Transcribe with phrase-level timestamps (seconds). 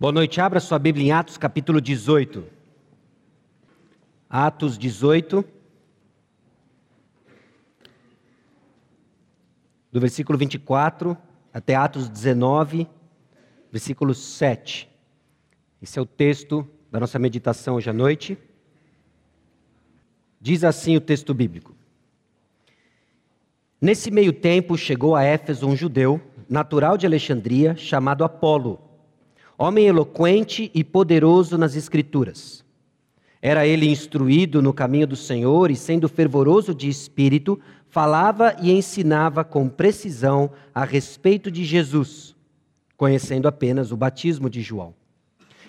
[0.00, 2.42] Boa noite, abra sua Bíblia em Atos capítulo 18.
[4.30, 5.44] Atos 18.
[9.92, 11.14] Do versículo 24
[11.52, 12.88] até Atos 19,
[13.70, 14.88] versículo 7.
[15.82, 18.38] Esse é o texto da nossa meditação hoje à noite.
[20.40, 21.76] Diz assim o texto bíblico:
[23.78, 28.88] Nesse meio tempo chegou a Éfeso um judeu, natural de Alexandria, chamado Apolo
[29.62, 32.64] homem eloquente e poderoso nas Escrituras.
[33.42, 39.44] Era ele instruído no caminho do Senhor e, sendo fervoroso de espírito, falava e ensinava
[39.44, 42.34] com precisão a respeito de Jesus,
[42.96, 44.94] conhecendo apenas o batismo de João.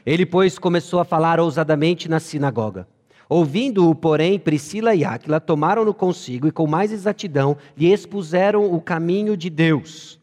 [0.06, 2.88] Ele, pois, começou a falar ousadamente na sinagoga.
[3.28, 9.36] Ouvindo-o, porém, Priscila e Áquila tomaram-no consigo e, com mais exatidão, lhe expuseram o caminho
[9.36, 10.21] de Deus.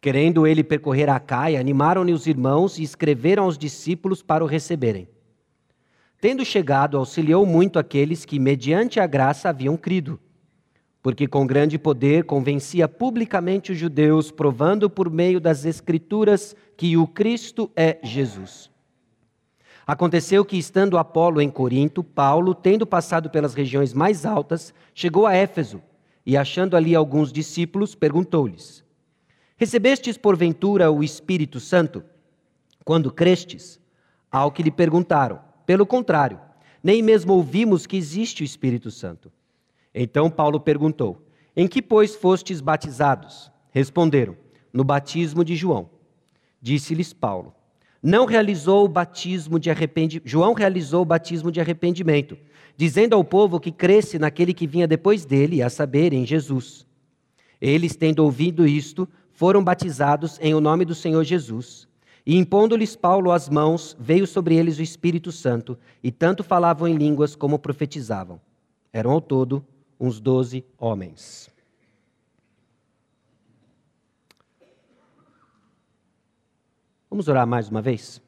[0.00, 5.08] Querendo ele percorrer a Caia, animaram-lhe os irmãos e escreveram aos discípulos para o receberem.
[6.20, 10.18] Tendo chegado, auxiliou muito aqueles que, mediante a graça, haviam crido,
[11.02, 17.06] porque com grande poder convencia publicamente os judeus, provando por meio das Escrituras que o
[17.06, 18.70] Cristo é Jesus.
[19.86, 25.34] Aconteceu que, estando Apolo em Corinto, Paulo, tendo passado pelas regiões mais altas, chegou a
[25.34, 25.82] Éfeso
[26.26, 28.84] e, achando ali alguns discípulos, perguntou-lhes:
[29.58, 32.04] Recebestes porventura o Espírito Santo
[32.84, 33.80] quando crestes?
[34.30, 35.40] Ao que lhe perguntaram.
[35.66, 36.38] Pelo contrário,
[36.82, 39.32] nem mesmo ouvimos que existe o Espírito Santo.
[39.92, 43.50] Então Paulo perguntou: Em que, pois, fostes batizados?
[43.72, 44.36] Responderam:
[44.72, 45.90] No batismo de João.
[46.62, 47.52] Disse-lhes Paulo:
[48.00, 50.28] Não realizou o batismo de arrependimento.
[50.28, 52.38] João realizou o batismo de arrependimento,
[52.76, 56.86] dizendo ao povo que cresce naquele que vinha depois dele, a saber, em Jesus.
[57.60, 61.86] Eles, tendo ouvido isto, foram batizados em o nome do Senhor Jesus.
[62.26, 66.96] E impondo-lhes Paulo as mãos, veio sobre eles o Espírito Santo, e tanto falavam em
[66.96, 68.40] línguas como profetizavam.
[68.92, 69.64] Eram ao todo
[69.98, 71.48] uns doze homens.
[77.08, 78.20] Vamos orar mais uma vez?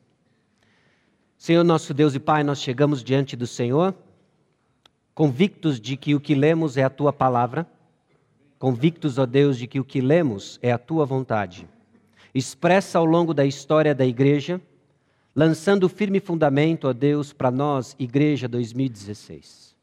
[1.36, 3.96] Senhor nosso Deus e Pai, nós chegamos diante do Senhor,
[5.12, 7.66] convictos de que o que lemos é a tua palavra
[8.60, 11.66] convictos, ó Deus, de que o que lemos é a tua vontade.
[12.34, 14.60] Expressa ao longo da história da igreja,
[15.34, 19.74] lançando firme fundamento, ó Deus, para nós, Igreja 2016.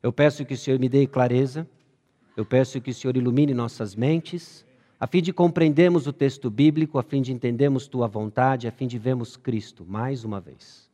[0.00, 1.68] Eu peço que o Senhor me dê clareza,
[2.36, 4.64] eu peço que o Senhor ilumine nossas mentes,
[5.00, 8.86] a fim de compreendermos o texto bíblico, a fim de entendermos tua vontade, a fim
[8.86, 10.88] de vermos Cristo mais uma vez.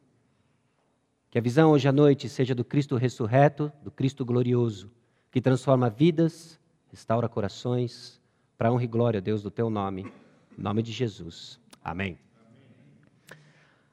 [1.30, 4.90] Que a visão hoje à noite seja do Cristo ressurreto, do Cristo glorioso,
[5.30, 6.58] que transforma vidas,
[6.90, 8.20] restaura corações,
[8.58, 10.12] para honra e glória, Deus, do teu nome,
[10.58, 11.58] em nome de Jesus.
[11.84, 12.18] Amém.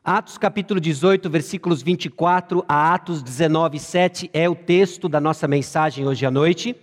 [0.03, 6.07] Atos capítulo 18, versículos 24 a Atos 19, 7 é o texto da nossa mensagem
[6.07, 6.75] hoje à noite,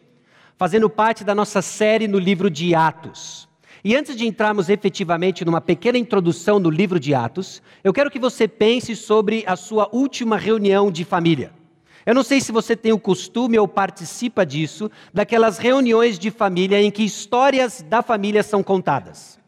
[0.57, 3.49] fazendo parte da nossa série no livro de Atos.
[3.83, 8.21] E antes de entrarmos efetivamente numa pequena introdução no livro de Atos, eu quero que
[8.21, 11.64] você pense sobre a sua última reunião de família.
[12.07, 16.81] Eu não sei se você tem o costume ou participa disso, daquelas reuniões de família
[16.81, 19.39] em que histórias da família são contadas.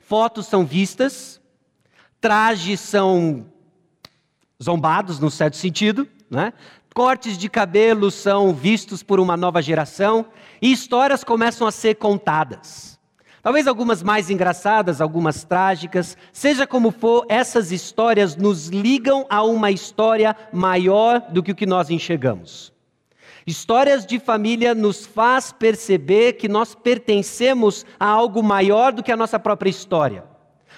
[0.00, 1.40] Fotos são vistas,
[2.20, 3.46] trajes são
[4.62, 6.52] zombados, no certo sentido, né?
[6.94, 10.26] cortes de cabelo são vistos por uma nova geração
[10.60, 12.99] e histórias começam a ser contadas.
[13.42, 19.70] Talvez algumas mais engraçadas, algumas trágicas, seja como for, essas histórias nos ligam a uma
[19.70, 22.70] história maior do que o que nós enxergamos.
[23.46, 29.16] Histórias de família nos faz perceber que nós pertencemos a algo maior do que a
[29.16, 30.24] nossa própria história.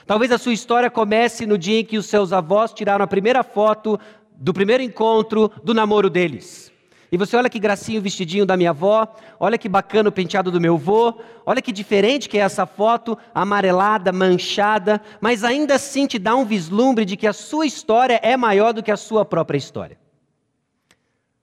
[0.07, 3.43] Talvez a sua história comece no dia em que os seus avós tiraram a primeira
[3.43, 3.99] foto
[4.37, 6.72] do primeiro encontro do namoro deles.
[7.13, 9.07] E você olha que gracinho o vestidinho da minha avó,
[9.39, 13.19] olha que bacana o penteado do meu avô, olha que diferente que é essa foto,
[13.35, 18.35] amarelada, manchada, mas ainda assim te dá um vislumbre de que a sua história é
[18.35, 19.99] maior do que a sua própria história.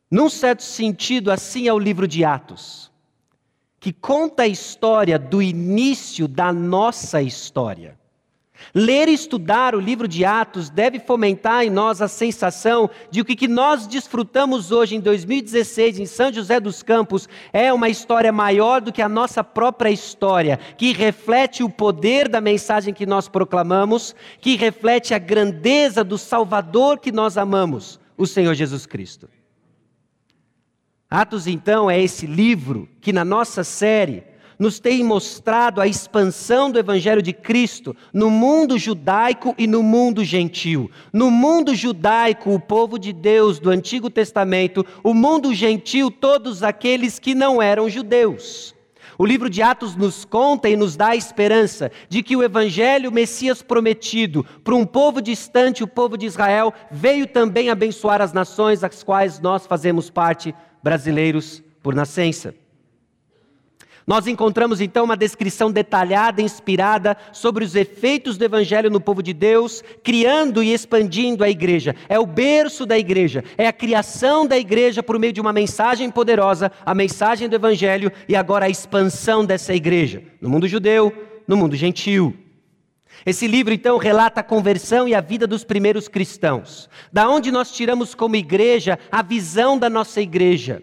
[0.10, 2.92] Num certo sentido, assim é o livro de Atos,
[3.80, 7.99] que conta a história do início da nossa história.
[8.74, 13.34] Ler e estudar o livro de Atos deve fomentar em nós a sensação de que
[13.34, 18.32] o que nós desfrutamos hoje em 2016 em São José dos Campos é uma história
[18.32, 23.28] maior do que a nossa própria história, que reflete o poder da mensagem que nós
[23.28, 29.30] proclamamos, que reflete a grandeza do Salvador que nós amamos, o Senhor Jesus Cristo.
[31.10, 34.24] Atos, então, é esse livro que na nossa série
[34.60, 40.22] nos tem mostrado a expansão do Evangelho de Cristo no mundo judaico e no mundo
[40.22, 40.92] gentil.
[41.14, 47.18] No mundo judaico, o povo de Deus do Antigo Testamento, o mundo gentil, todos aqueles
[47.18, 48.76] que não eram judeus.
[49.18, 53.12] O livro de Atos nos conta e nos dá a esperança de que o evangelho
[53.12, 58.80] Messias prometido para um povo distante, o povo de Israel, veio também abençoar as nações
[58.80, 62.56] das quais nós fazemos parte, brasileiros por nascença.
[64.10, 69.34] Nós encontramos então uma descrição detalhada, inspirada sobre os efeitos do Evangelho no povo de
[69.34, 71.96] Deus, criando e expandindo a igreja.
[72.10, 76.10] É o berço da igreja, é a criação da igreja por meio de uma mensagem
[76.10, 81.14] poderosa, a mensagem do Evangelho e agora a expansão dessa igreja no mundo judeu,
[81.48, 82.36] no mundo gentil.
[83.24, 86.90] Esse livro então relata a conversão e a vida dos primeiros cristãos.
[87.14, 90.82] Da onde nós tiramos como igreja a visão da nossa igreja,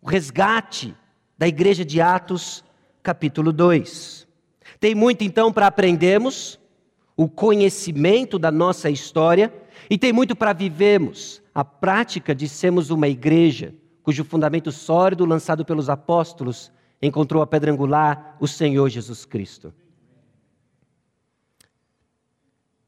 [0.00, 0.94] o resgate
[1.42, 2.62] da igreja de Atos,
[3.02, 4.28] capítulo 2.
[4.78, 6.56] Tem muito então para aprendermos,
[7.16, 9.52] o conhecimento da nossa história,
[9.90, 13.74] e tem muito para vivermos, a prática de sermos uma igreja
[14.04, 16.70] cujo fundamento sólido lançado pelos apóstolos
[17.02, 19.74] encontrou a pedra angular, o Senhor Jesus Cristo.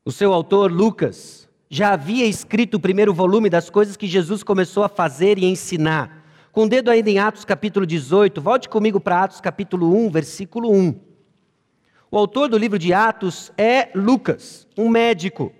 [0.05, 4.85] O seu autor, Lucas, já havia escrito o primeiro volume das coisas que Jesus começou
[4.85, 6.24] a fazer e ensinar
[6.55, 10.71] com o dedo ainda em Atos capítulo 18, volte comigo para Atos capítulo 1, versículo
[10.73, 10.95] 1.
[12.09, 15.53] O autor do livro de Atos é Lucas, um médico.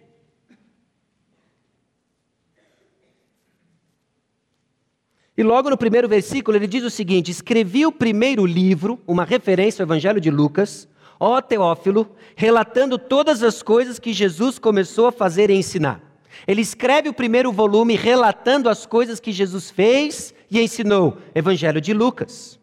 [5.37, 9.83] E logo no primeiro versículo ele diz o seguinte: Escrevi o primeiro livro, uma referência
[9.83, 10.89] ao Evangelho de Lucas,
[11.19, 16.04] ó Teófilo, relatando todas as coisas que Jesus começou a fazer e ensinar.
[16.47, 21.19] Ele escreve o primeiro volume relatando as coisas que Jesus fez e ensinou.
[21.35, 22.59] Evangelho de Lucas.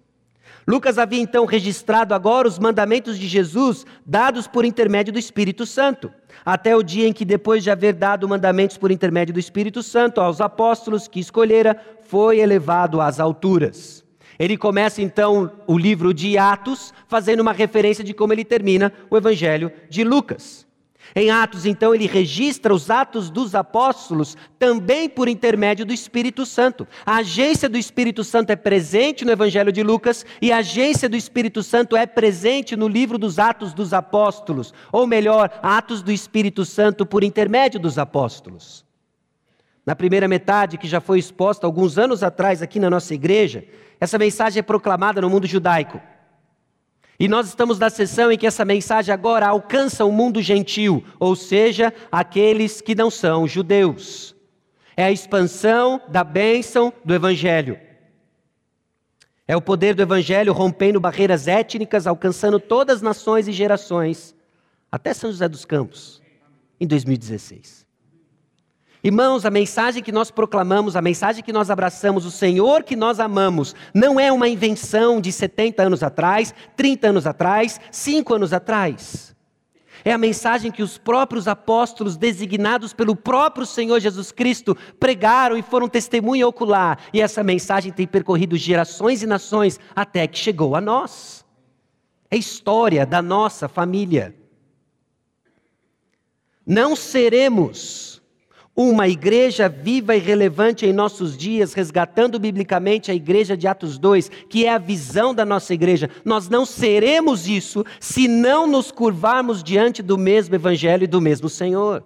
[0.67, 6.11] Lucas havia então registrado agora os mandamentos de Jesus dados por intermédio do Espírito Santo,
[6.45, 10.21] até o dia em que, depois de haver dado mandamentos por intermédio do Espírito Santo
[10.21, 14.03] aos apóstolos que escolhera, foi elevado às alturas.
[14.37, 19.17] Ele começa então o livro de Atos, fazendo uma referência de como ele termina o
[19.17, 20.65] Evangelho de Lucas.
[21.15, 26.87] Em Atos, então, ele registra os atos dos apóstolos também por intermédio do Espírito Santo.
[27.05, 31.17] A agência do Espírito Santo é presente no Evangelho de Lucas e a agência do
[31.17, 36.63] Espírito Santo é presente no livro dos Atos dos Apóstolos, ou melhor, Atos do Espírito
[36.63, 38.85] Santo por intermédio dos apóstolos.
[39.85, 43.65] Na primeira metade, que já foi exposta alguns anos atrás aqui na nossa igreja,
[43.99, 45.99] essa mensagem é proclamada no mundo judaico.
[47.21, 51.35] E nós estamos na sessão em que essa mensagem agora alcança o mundo gentil, ou
[51.35, 54.35] seja, aqueles que não são judeus.
[54.97, 57.79] É a expansão da bênção do Evangelho.
[59.47, 64.33] É o poder do Evangelho rompendo barreiras étnicas, alcançando todas as nações e gerações,
[64.91, 66.23] até São José dos Campos,
[66.79, 67.80] em 2016.
[69.03, 73.19] Irmãos, a mensagem que nós proclamamos, a mensagem que nós abraçamos, o Senhor que nós
[73.19, 79.35] amamos, não é uma invenção de 70 anos atrás, 30 anos atrás, 5 anos atrás.
[80.03, 85.61] É a mensagem que os próprios apóstolos, designados pelo próprio Senhor Jesus Cristo, pregaram e
[85.61, 86.99] foram testemunha ocular.
[87.13, 91.45] E essa mensagem tem percorrido gerações e nações até que chegou a nós.
[92.29, 94.35] É história da nossa família.
[96.65, 98.10] Não seremos
[98.89, 104.29] uma igreja viva e relevante em nossos dias, resgatando biblicamente a igreja de Atos 2,
[104.49, 106.09] que é a visão da nossa igreja.
[106.23, 111.49] Nós não seremos isso se não nos curvarmos diante do mesmo evangelho e do mesmo
[111.49, 112.03] Senhor.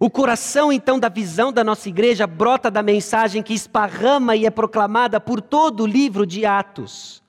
[0.00, 4.50] O coração, então, da visão da nossa igreja brota da mensagem que esparrama e é
[4.50, 7.22] proclamada por todo o livro de Atos.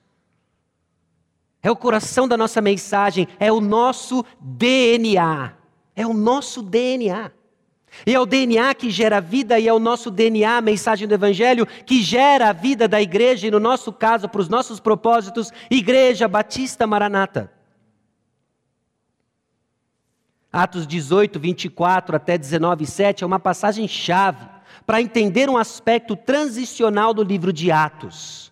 [1.62, 5.59] É o coração da nossa mensagem, é o nosso DNA.
[6.00, 7.30] É o nosso DNA.
[8.06, 11.12] E é o DNA que gera vida, e é o nosso DNA, a mensagem do
[11.12, 15.52] Evangelho, que gera a vida da igreja, e no nosso caso, para os nossos propósitos,
[15.70, 17.52] Igreja Batista Maranata.
[20.50, 24.48] Atos 18, 24 até 19, 7 é uma passagem chave
[24.86, 28.49] para entender um aspecto transicional do livro de Atos.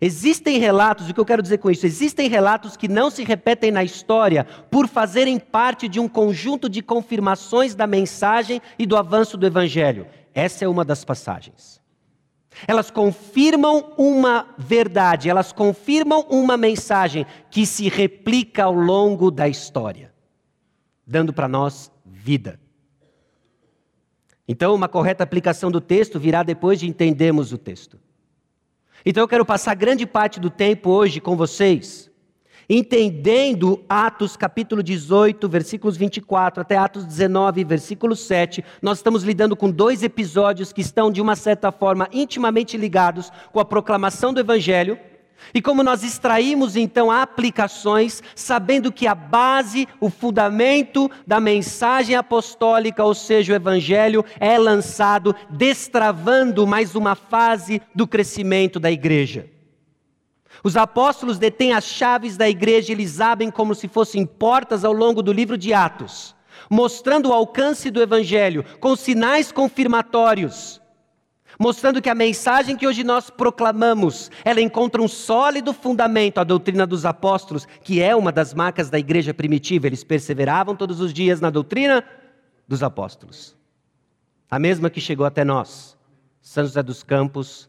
[0.00, 1.84] Existem relatos, o que eu quero dizer com isso?
[1.84, 6.82] Existem relatos que não se repetem na história por fazerem parte de um conjunto de
[6.82, 10.06] confirmações da mensagem e do avanço do evangelho.
[10.32, 11.80] Essa é uma das passagens.
[12.66, 20.12] Elas confirmam uma verdade, elas confirmam uma mensagem que se replica ao longo da história,
[21.06, 22.58] dando para nós vida.
[24.46, 27.98] Então, uma correta aplicação do texto virá depois de entendermos o texto.
[29.10, 32.10] Então eu quero passar grande parte do tempo hoje com vocês,
[32.68, 38.62] entendendo Atos capítulo 18, versículos 24 até Atos 19, versículo 7.
[38.82, 43.58] Nós estamos lidando com dois episódios que estão, de uma certa forma, intimamente ligados com
[43.58, 44.98] a proclamação do Evangelho.
[45.54, 53.04] E como nós extraímos então aplicações, sabendo que a base, o fundamento da mensagem apostólica,
[53.04, 59.46] ou seja, o evangelho, é lançado, destravando mais uma fase do crescimento da igreja.
[60.62, 65.22] Os apóstolos detêm as chaves da igreja, eles abrem como se fossem portas ao longo
[65.22, 66.34] do livro de Atos,
[66.68, 70.80] mostrando o alcance do evangelho, com sinais confirmatórios
[71.58, 76.86] mostrando que a mensagem que hoje nós proclamamos, ela encontra um sólido fundamento, a doutrina
[76.86, 79.88] dos apóstolos, que é uma das marcas da igreja primitiva.
[79.88, 82.04] Eles perseveravam todos os dias na doutrina
[82.66, 83.56] dos apóstolos.
[84.50, 85.94] A mesma que chegou até nós,
[86.40, 87.68] São José dos Campos,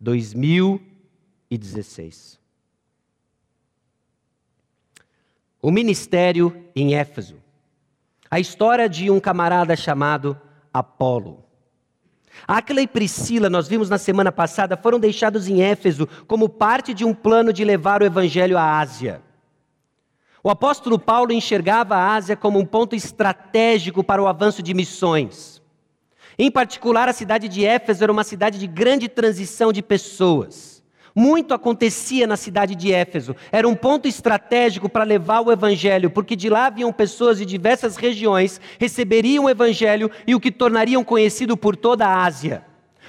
[0.00, 2.38] 2016.
[5.62, 7.36] O ministério em Éfeso.
[8.30, 10.38] A história de um camarada chamado
[10.72, 11.47] Apolo.
[12.46, 17.04] Aquila e Priscila, nós vimos na semana passada, foram deixados em Éfeso como parte de
[17.04, 19.22] um plano de levar o evangelho à Ásia.
[20.42, 25.60] O apóstolo Paulo enxergava a Ásia como um ponto estratégico para o avanço de missões.
[26.38, 30.77] Em particular, a cidade de Éfeso era uma cidade de grande transição de pessoas.
[31.18, 33.34] Muito acontecia na cidade de Éfeso.
[33.50, 37.96] Era um ponto estratégico para levar o evangelho, porque de lá vinham pessoas de diversas
[37.96, 42.62] regiões, receberiam o evangelho e o que tornariam conhecido por toda a Ásia.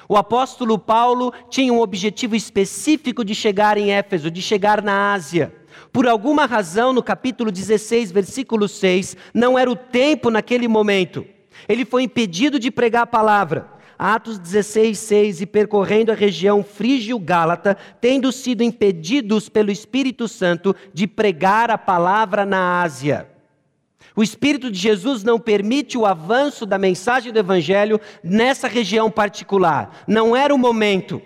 [0.08, 5.54] O apóstolo Paulo tinha um objetivo específico de chegar em Éfeso, de chegar na Ásia.
[5.94, 11.24] Por alguma razão, no capítulo 16, versículo 6, não era o tempo naquele momento.
[11.68, 13.79] Ele foi impedido de pregar a palavra.
[14.00, 21.06] Atos 16, 6, e percorrendo a região frígio-gálata, tendo sido impedidos pelo Espírito Santo de
[21.06, 23.28] pregar a palavra na Ásia.
[24.16, 30.04] O Espírito de Jesus não permite o avanço da mensagem do Evangelho nessa região particular.
[30.08, 31.22] Não era o momento.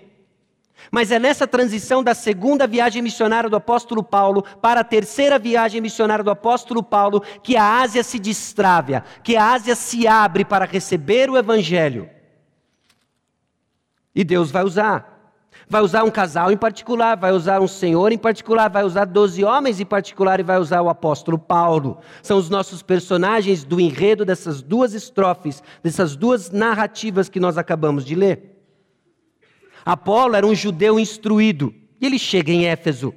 [0.92, 5.80] Mas é nessa transição da segunda viagem missionária do apóstolo Paulo para a terceira viagem
[5.80, 10.66] missionária do apóstolo Paulo que a Ásia se destrava, que a Ásia se abre para
[10.66, 12.10] receber o Evangelho.
[14.16, 15.14] E Deus vai usar.
[15.70, 19.44] Vai usar um casal em particular, vai usar um senhor em particular, vai usar doze
[19.44, 22.00] homens em particular e vai usar o apóstolo Paulo.
[22.22, 28.04] São os nossos personagens do enredo dessas duas estrofes, dessas duas narrativas que nós acabamos
[28.04, 28.54] de ler.
[29.86, 33.14] Apolo era um judeu instruído e ele chega em Éfeso,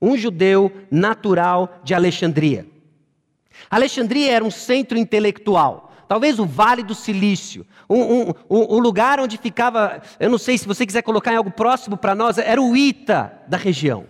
[0.00, 2.66] um judeu natural de Alexandria.
[3.70, 9.38] Alexandria era um centro intelectual talvez o Vale do Silício, um, um, um, lugar onde
[9.38, 12.76] ficava, eu não sei se você quiser colocar em algo próximo para nós, era o
[12.76, 14.06] Ita da região.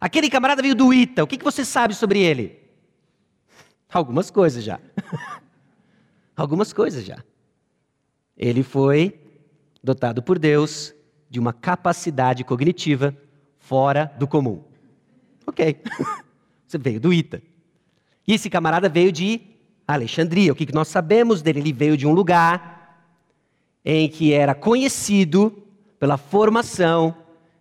[0.00, 2.60] Aquele camarada veio do Ita, o que, que você sabe sobre ele?
[3.92, 4.80] Algumas coisas já.
[6.36, 7.22] Algumas coisas já.
[8.36, 9.20] Ele foi
[9.82, 10.94] dotado por Deus
[11.28, 13.14] de uma capacidade cognitiva
[13.58, 14.64] fora do comum.
[15.46, 15.82] Ok.
[16.66, 17.42] Você veio do Ita.
[18.30, 19.40] E esse camarada veio de
[19.88, 20.52] Alexandria.
[20.52, 21.58] O que nós sabemos dele?
[21.58, 23.04] Ele veio de um lugar
[23.84, 25.64] em que era conhecido
[25.98, 27.12] pela formação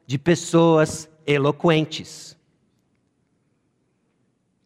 [0.05, 2.37] de pessoas eloquentes.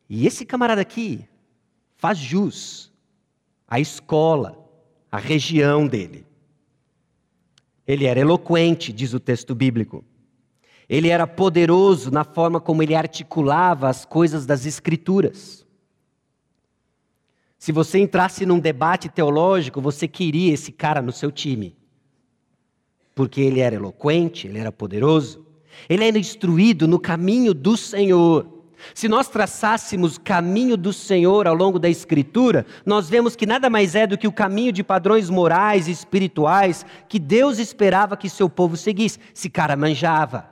[0.09, 1.25] E esse camarada aqui
[1.95, 2.91] faz jus
[3.65, 4.61] à escola,
[5.09, 6.25] à região dele.
[7.87, 10.03] Ele era eloquente, diz o texto bíblico.
[10.89, 15.62] Ele era poderoso na forma como ele articulava as coisas das Escrituras.
[17.63, 21.77] Se você entrasse num debate teológico, você queria esse cara no seu time.
[23.15, 25.47] Porque ele era eloquente, ele era poderoso,
[25.87, 28.45] ele era instruído no caminho do Senhor.
[28.93, 33.95] Se nós traçássemos caminho do Senhor ao longo da Escritura, nós vemos que nada mais
[33.95, 38.49] é do que o caminho de padrões morais e espirituais que Deus esperava que seu
[38.49, 39.19] povo seguisse.
[39.33, 40.49] Esse cara manjava.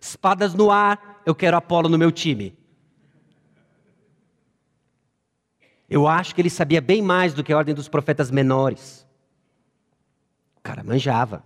[0.00, 2.63] Espadas no ar, eu quero Apolo no meu time.
[5.88, 9.06] Eu acho que ele sabia bem mais do que a ordem dos profetas menores.
[10.56, 11.44] O cara manjava.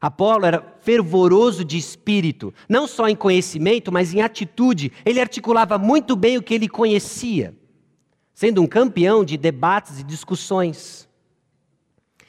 [0.00, 4.92] Apolo era fervoroso de espírito, não só em conhecimento, mas em atitude.
[5.04, 7.56] Ele articulava muito bem o que ele conhecia,
[8.34, 11.08] sendo um campeão de debates e discussões.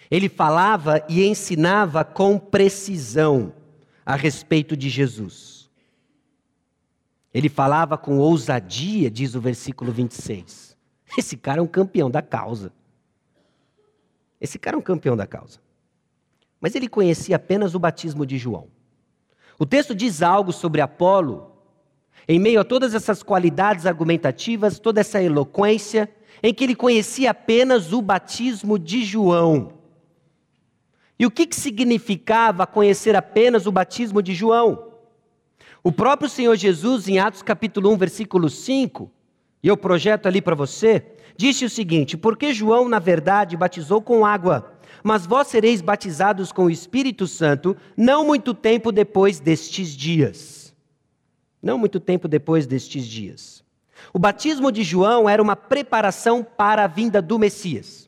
[0.09, 3.53] Ele falava e ensinava com precisão
[4.05, 5.69] a respeito de Jesus.
[7.33, 10.66] Ele falava com ousadia, diz o versículo 26.
[11.15, 12.73] Esse cara é um campeão da causa.
[14.41, 15.59] Esse cara é um campeão da causa.
[16.59, 18.67] mas ele conhecia apenas o batismo de João.
[19.59, 21.51] O texto diz algo sobre Apolo,
[22.27, 26.09] em meio a todas essas qualidades argumentativas, toda essa eloquência,
[26.41, 29.73] em que ele conhecia apenas o batismo de João.
[31.19, 34.93] E o que, que significava conhecer apenas o batismo de João?
[35.83, 39.11] O próprio Senhor Jesus, em Atos capítulo 1, versículo 5,
[39.61, 41.03] e eu projeto ali para você,
[41.35, 44.73] disse o seguinte: Porque João, na verdade, batizou com água,
[45.03, 50.75] mas vós sereis batizados com o Espírito Santo, não muito tempo depois destes dias.
[51.61, 53.63] Não muito tempo depois destes dias.
[54.13, 58.07] O batismo de João era uma preparação para a vinda do Messias.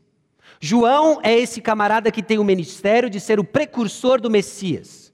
[0.60, 5.14] João é esse camarada que tem o ministério de ser o precursor do Messias.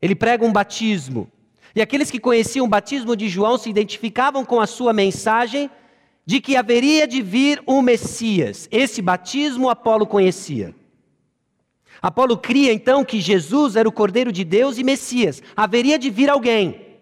[0.00, 1.30] Ele prega um batismo.
[1.74, 5.70] E aqueles que conheciam o batismo de João se identificavam com a sua mensagem
[6.24, 8.68] de que haveria de vir um Messias.
[8.70, 10.74] Esse batismo Apolo conhecia.
[12.00, 15.42] Apolo cria então que Jesus era o Cordeiro de Deus e Messias.
[15.56, 16.98] Haveria de vir alguém.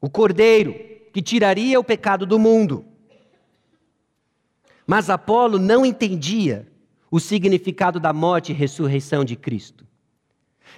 [0.00, 0.74] O Cordeiro
[1.12, 2.84] que tiraria o pecado do mundo.
[4.86, 6.70] Mas Apolo não entendia
[7.10, 9.87] o significado da morte e ressurreição de Cristo.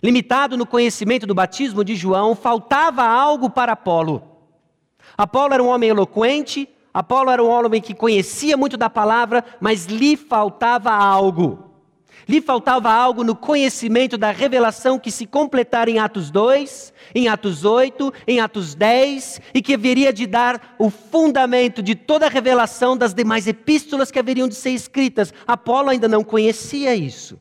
[0.02, 4.22] Limitado no conhecimento do batismo de João, faltava algo para Apolo.
[5.16, 9.86] Apolo era um homem eloquente, Apolo era um homem que conhecia muito da palavra, mas
[9.86, 11.70] lhe faltava algo.
[12.28, 17.64] Lhe faltava algo no conhecimento da revelação que se completara em Atos 2, em Atos
[17.64, 22.96] 8, em Atos 10, e que haveria de dar o fundamento de toda a revelação
[22.96, 25.34] das demais epístolas que haveriam de ser escritas.
[25.46, 27.38] Apolo ainda não conhecia isso.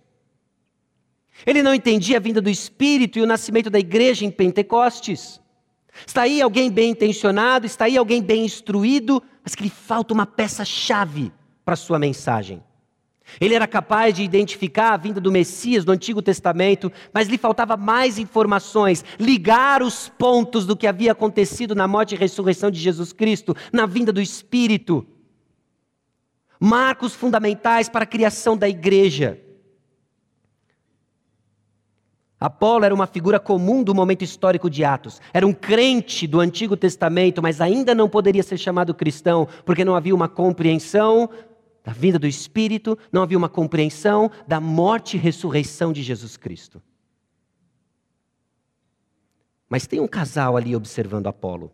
[1.45, 5.39] Ele não entendia a vinda do Espírito e o nascimento da igreja em Pentecostes.
[6.05, 10.25] Está aí alguém bem intencionado, está aí alguém bem instruído, mas que lhe falta uma
[10.25, 11.31] peça-chave
[11.65, 12.63] para a sua mensagem.
[13.39, 17.77] Ele era capaz de identificar a vinda do Messias no Antigo Testamento, mas lhe faltava
[17.77, 23.13] mais informações, ligar os pontos do que havia acontecido na morte e ressurreição de Jesus
[23.13, 25.05] Cristo, na vinda do Espírito.
[26.59, 29.39] Marcos fundamentais para a criação da igreja.
[32.39, 35.19] Apolo era uma figura comum do momento histórico de Atos.
[35.33, 39.93] Era um crente do Antigo Testamento, mas ainda não poderia ser chamado cristão, porque não
[39.93, 41.29] havia uma compreensão
[41.83, 46.81] da vinda do Espírito, não havia uma compreensão da morte e ressurreição de Jesus Cristo.
[49.67, 51.71] Mas tem um casal ali observando Apolo.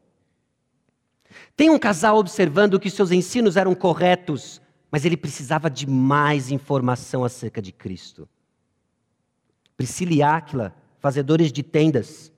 [1.55, 7.23] Tem um casal observando que seus ensinos eram corretos, mas ele precisava de mais informação
[7.23, 8.27] acerca de Cristo.
[9.77, 12.31] Priscila e Áquila, fazedores de tendas,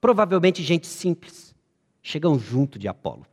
[0.00, 1.54] provavelmente gente simples,
[2.02, 3.26] chegam junto de Apolo.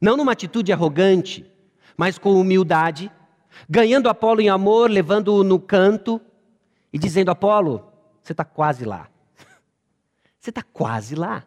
[0.00, 1.50] Não numa atitude arrogante,
[1.96, 3.12] mas com humildade,
[3.68, 6.20] ganhando Apolo em amor, levando-o no canto
[6.92, 7.84] e dizendo: Apolo,
[8.22, 9.08] você está quase lá.
[10.40, 11.44] Você está quase lá.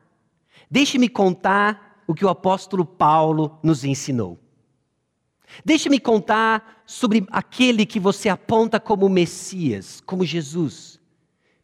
[0.69, 4.39] Deixe-me contar o que o apóstolo Paulo nos ensinou.
[5.63, 10.99] Deixe-me contar sobre aquele que você aponta como Messias, como Jesus.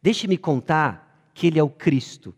[0.02, 2.34] Deixe-me contar que ele é o Cristo.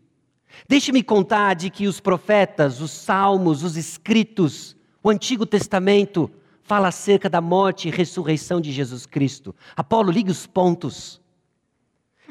[0.67, 6.29] Deixe-me contar de que os profetas, os salmos, os escritos, o Antigo Testamento
[6.61, 9.55] fala acerca da morte e ressurreição de Jesus Cristo.
[9.75, 11.21] Apolo, liga os pontos.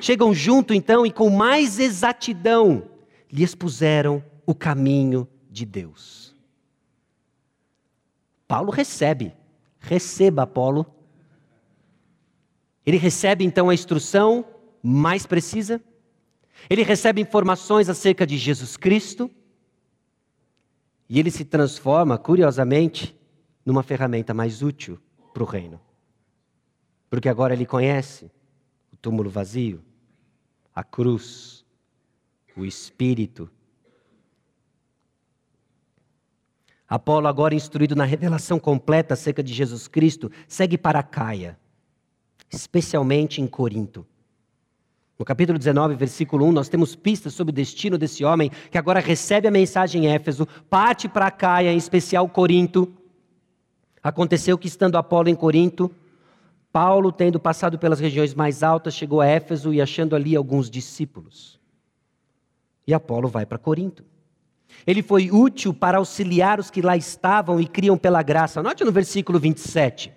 [0.00, 2.88] Chegam junto então e com mais exatidão
[3.30, 6.21] lhe expuseram o caminho de Deus.
[8.53, 9.35] Paulo recebe,
[9.81, 10.85] receba Apolo.
[12.85, 14.45] Ele recebe então a instrução
[14.83, 15.81] mais precisa.
[16.69, 19.31] Ele recebe informações acerca de Jesus Cristo.
[21.09, 23.19] E ele se transforma, curiosamente,
[23.65, 25.01] numa ferramenta mais útil
[25.33, 25.81] para o reino.
[27.09, 28.31] Porque agora ele conhece
[28.93, 29.83] o túmulo vazio,
[30.75, 31.65] a cruz,
[32.55, 33.51] o espírito.
[36.92, 41.59] Apolo, agora instruído na revelação completa acerca de Jesus Cristo, segue para Caia,
[42.50, 44.05] especialmente em Corinto.
[45.18, 49.00] No capítulo 19, versículo 1, nós temos pistas sobre o destino desse homem que agora
[49.00, 52.92] recebe a mensagem em Éfeso, parte para Caia, em especial Corinto.
[54.02, 55.90] Aconteceu que, estando Apolo em Corinto,
[56.70, 61.59] Paulo, tendo passado pelas regiões mais altas, chegou a Éfeso e achando ali alguns discípulos.
[62.87, 64.12] E Apolo vai para Corinto.
[64.87, 68.62] Ele foi útil para auxiliar os que lá estavam e criam pela graça.
[68.62, 70.12] Note no versículo 27.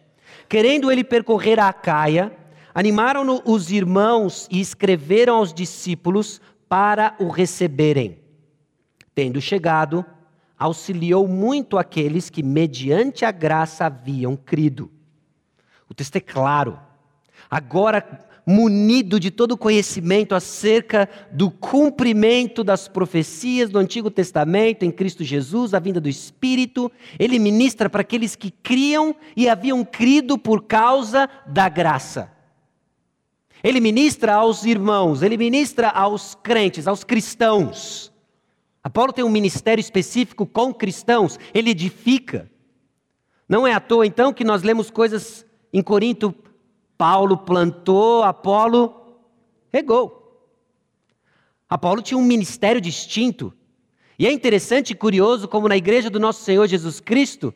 [0.49, 2.31] Querendo ele percorrer a Acaia,
[2.73, 8.19] animaram-no os irmãos e escreveram aos discípulos para o receberem.
[9.13, 10.05] Tendo chegado,
[10.57, 14.91] auxiliou muito aqueles que, mediante a graça, haviam crido.
[15.89, 16.79] O texto é claro.
[17.49, 25.23] agora munido de todo conhecimento acerca do cumprimento das profecias do Antigo Testamento em Cristo
[25.23, 30.63] Jesus, a vinda do Espírito, ele ministra para aqueles que criam e haviam crido por
[30.63, 32.31] causa da graça.
[33.63, 38.13] Ele ministra aos irmãos, ele ministra aos crentes, aos cristãos.
[38.83, 42.47] Apolo tem um ministério específico com cristãos, ele edifica.
[43.49, 46.33] Não é à toa então que nós lemos coisas em Corinto
[46.97, 49.05] Paulo plantou, Apolo
[49.71, 50.23] regou.
[51.69, 53.53] Apolo tinha um ministério distinto.
[54.17, 57.53] E é interessante e curioso como na igreja do nosso Senhor Jesus Cristo,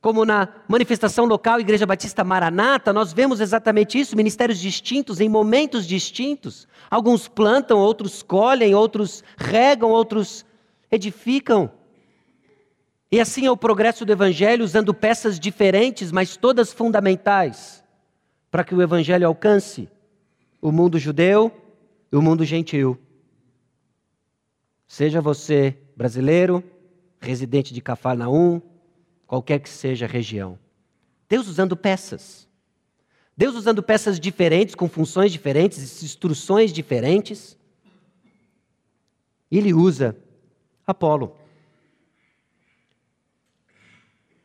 [0.00, 5.84] como na manifestação local Igreja Batista Maranata, nós vemos exatamente isso, ministérios distintos em momentos
[5.84, 6.68] distintos.
[6.88, 10.46] Alguns plantam, outros colhem, outros regam, outros
[10.88, 11.72] edificam.
[13.10, 17.82] E assim é o progresso do evangelho usando peças diferentes, mas todas fundamentais
[18.50, 19.88] para que o evangelho alcance
[20.60, 21.52] o mundo judeu
[22.10, 22.98] e o mundo gentil.
[24.86, 26.64] Seja você brasileiro,
[27.20, 28.60] residente de Cafarnaum,
[29.26, 30.58] qualquer que seja a região.
[31.28, 32.48] Deus usando peças.
[33.36, 37.56] Deus usando peças diferentes, com funções diferentes, instruções diferentes.
[39.50, 40.16] Ele usa
[40.86, 41.36] Apolo.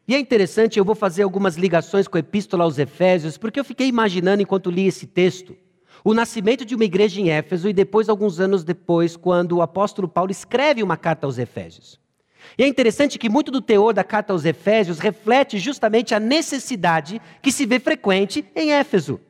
[0.07, 3.63] E é interessante, eu vou fazer algumas ligações com a Epístola aos Efésios, porque eu
[3.63, 5.55] fiquei imaginando enquanto li esse texto,
[6.03, 10.07] o nascimento de uma igreja em Éfeso e depois, alguns anos depois, quando o apóstolo
[10.07, 11.97] Paulo escreve uma carta aos Efésios.
[12.57, 17.21] E é interessante que muito do teor da carta aos Efésios reflete justamente a necessidade
[17.41, 19.21] que se vê frequente em Éfeso.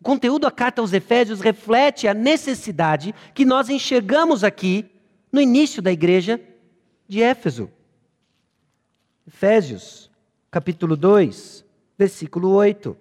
[0.00, 4.86] O conteúdo da carta aos Efésios reflete a necessidade que nós enxergamos aqui
[5.32, 6.40] no início da igreja
[7.08, 7.68] de Éfeso.
[9.32, 10.10] Efésios,
[10.50, 11.64] capítulo 2,
[11.96, 12.96] versículo 8.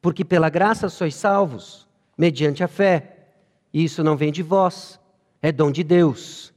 [0.00, 1.86] Porque pela graça sois salvos,
[2.16, 3.32] mediante a fé.
[3.74, 5.00] E isso não vem de vós,
[5.42, 6.54] é dom de Deus.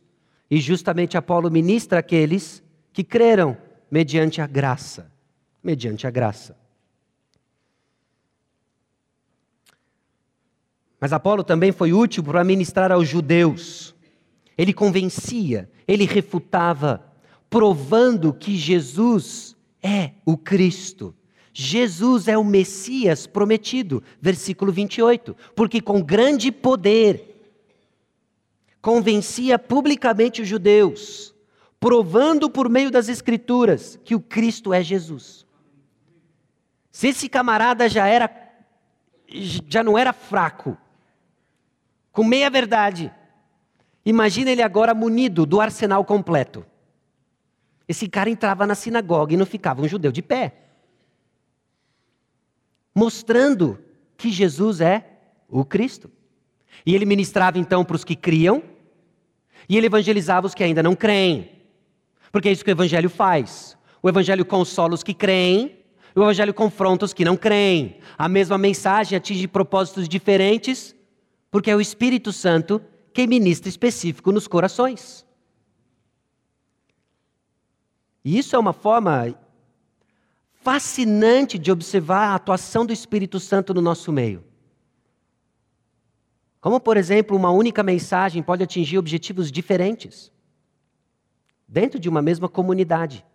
[0.52, 2.62] E justamente Apolo ministra aqueles
[2.94, 3.58] que creram
[3.90, 5.12] mediante a graça.
[5.64, 6.56] Mediante a graça.
[11.02, 13.96] Mas Apolo também foi útil para ministrar aos judeus.
[14.56, 17.09] Ele convencia, ele refutava,
[17.50, 21.16] provando que Jesus é o Cristo.
[21.54, 25.36] Jesus é o Messias prometido, versículo 28.
[25.56, 27.30] Porque com grande poder
[28.82, 31.36] convencia publicamente os judeus,
[31.80, 35.46] provando por meio das Escrituras que o Cristo é Jesus.
[36.92, 38.30] Se esse camarada já era,
[39.28, 40.78] já não era fraco,
[42.12, 43.12] com meia verdade,
[44.06, 46.66] imagina ele agora munido do arsenal completo.
[47.90, 50.54] Esse cara entrava na sinagoga e não ficava um judeu de pé.
[52.94, 53.80] Mostrando
[54.16, 55.04] que Jesus é
[55.50, 56.12] o Cristo.
[56.86, 58.62] E ele ministrava então para os que criam,
[59.68, 61.50] e ele evangelizava os que ainda não creem.
[62.32, 63.76] Porque é isso que o evangelho faz.
[64.04, 65.80] O evangelho consola os que creem,
[66.16, 67.98] o evangelho confronta os que não creem.
[68.16, 70.96] A mesma mensagem atinge propósitos diferentes,
[71.50, 72.80] porque é o Espírito Santo
[73.12, 75.28] quem ministra específico nos corações.
[78.24, 79.36] E isso é uma forma
[80.62, 84.44] fascinante de observar a atuação do Espírito Santo no nosso meio.
[86.60, 90.32] Como, por exemplo, uma única mensagem pode atingir objetivos diferentes
[91.68, 93.26] dentro de uma mesma comunidade,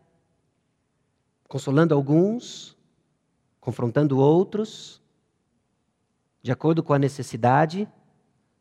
[1.49, 2.77] consolando alguns,
[3.61, 5.01] confrontando outros,
[6.43, 7.89] de acordo com a necessidade,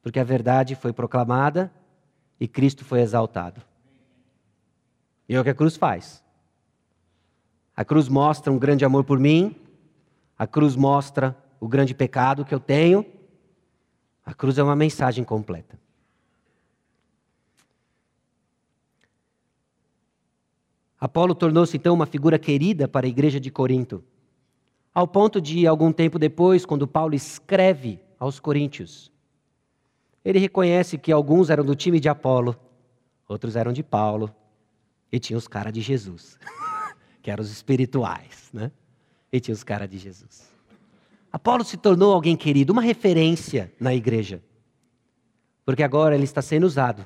[0.02, 1.74] porque a verdade foi proclamada
[2.40, 3.62] e Cristo foi exaltado.
[5.34, 6.24] E é o que a cruz faz.
[7.76, 9.56] A cruz mostra um grande amor por mim,
[10.38, 13.04] a cruz mostra o grande pecado que eu tenho.
[14.24, 15.76] A cruz é uma mensagem completa.
[21.00, 24.04] Apolo tornou-se então uma figura querida para a igreja de Corinto,
[24.94, 29.12] ao ponto de, algum tempo depois, quando Paulo escreve aos Coríntios,
[30.24, 32.56] ele reconhece que alguns eram do time de Apolo,
[33.28, 34.32] outros eram de Paulo,
[35.14, 36.40] e tinha os caras de Jesus,
[37.22, 38.72] que eram os espirituais, né?
[39.32, 40.52] E tinha os caras de Jesus.
[41.32, 44.42] Apolo se tornou alguém querido, uma referência na igreja.
[45.64, 47.06] Porque agora ele está sendo usado,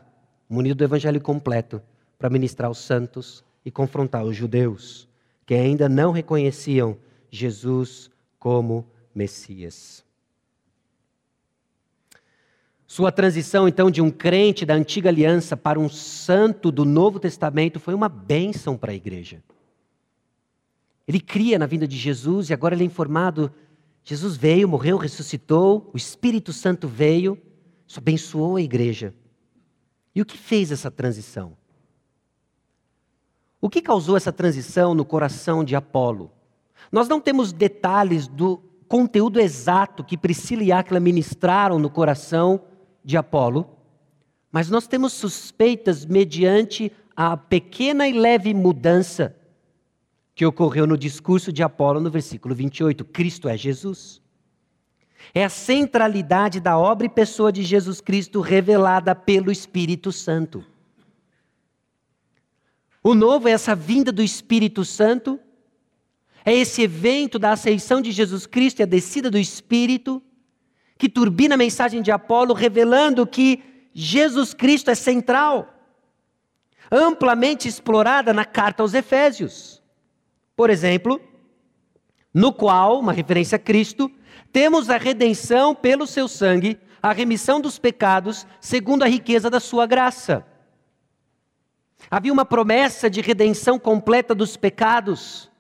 [0.50, 1.82] munido do evangelho completo,
[2.17, 5.08] para ministrar aos santos e confrontar os judeus
[5.46, 6.98] que ainda não reconheciam
[7.30, 10.04] Jesus como Messias.
[12.88, 17.82] Sua transição, então, de um crente da antiga aliança para um santo do Novo Testamento
[17.82, 19.43] foi uma bênção para a igreja.
[21.06, 23.52] Ele cria na vinda de Jesus e agora ele é informado:
[24.06, 27.38] Jesus veio, morreu, ressuscitou, o Espírito Santo veio,
[27.86, 29.13] isso abençoou a igreja.
[30.15, 31.58] E o que fez essa transição?
[33.60, 36.32] O que causou essa transição no coração de Apolo?
[36.89, 42.62] Nós não temos detalhes do conteúdo exato que Priscila e Áquila ministraram no coração
[43.08, 43.65] de Apolo,
[44.52, 49.34] mas nós temos suspeitas mediante a pequena e leve mudança
[50.36, 53.06] que ocorreu no discurso de Apolo no versículo 28.
[53.06, 54.22] Cristo é Jesus.
[55.34, 60.62] É a centralidade da obra e pessoa de Jesus Cristo revelada pelo Espírito Santo.
[63.02, 65.39] O novo é essa vinda do Espírito Santo,
[66.43, 70.22] é esse evento da aceição de Jesus Cristo e a descida do Espírito,
[70.97, 75.73] que turbina a mensagem de Apolo, revelando que Jesus Cristo é central,
[76.91, 79.81] amplamente explorada na carta aos Efésios.
[80.55, 81.21] Por exemplo,
[82.33, 84.12] no qual, uma referência a Cristo,
[84.51, 89.86] temos a redenção pelo seu sangue, a remissão dos pecados, segundo a riqueza da sua
[89.86, 90.45] graça.
[92.10, 95.51] Havia uma promessa de redenção completa dos pecados.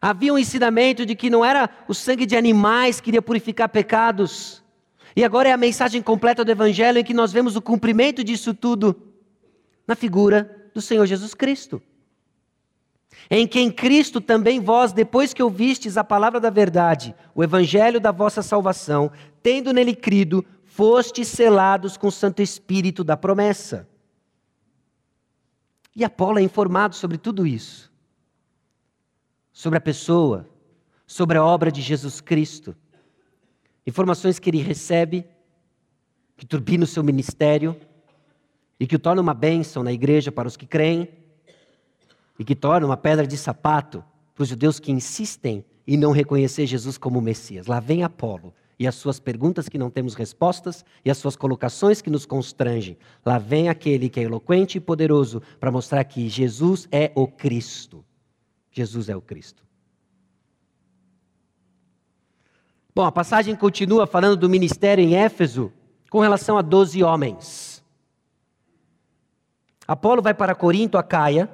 [0.00, 4.62] Havia um ensinamento de que não era o sangue de animais que iria purificar pecados.
[5.14, 8.52] E agora é a mensagem completa do Evangelho em que nós vemos o cumprimento disso
[8.52, 8.94] tudo
[9.86, 11.80] na figura do Senhor Jesus Cristo
[13.30, 18.12] em quem Cristo também vós, depois que ouvistes a palavra da verdade, o evangelho da
[18.12, 19.10] vossa salvação,
[19.42, 23.88] tendo nele crido, fostes selados com o Santo Espírito da promessa.
[25.94, 27.90] E Apolo é informado sobre tudo isso.
[29.56, 30.46] Sobre a pessoa,
[31.06, 32.76] sobre a obra de Jesus Cristo.
[33.86, 35.26] Informações que ele recebe,
[36.36, 37.74] que turbinam o seu ministério
[38.78, 41.08] e que o tornam uma bênção na igreja para os que creem
[42.38, 46.66] e que torna uma pedra de sapato para os judeus que insistem em não reconhecer
[46.66, 47.66] Jesus como Messias.
[47.66, 52.02] Lá vem Apolo e as suas perguntas que não temos respostas e as suas colocações
[52.02, 52.98] que nos constrangem.
[53.24, 58.04] Lá vem aquele que é eloquente e poderoso para mostrar que Jesus é o Cristo.
[58.76, 59.64] Jesus é o Cristo.
[62.94, 65.72] Bom, a passagem continua falando do ministério em Éfeso
[66.10, 67.82] com relação a doze homens.
[69.88, 71.50] Apolo vai para Corinto, a Caia,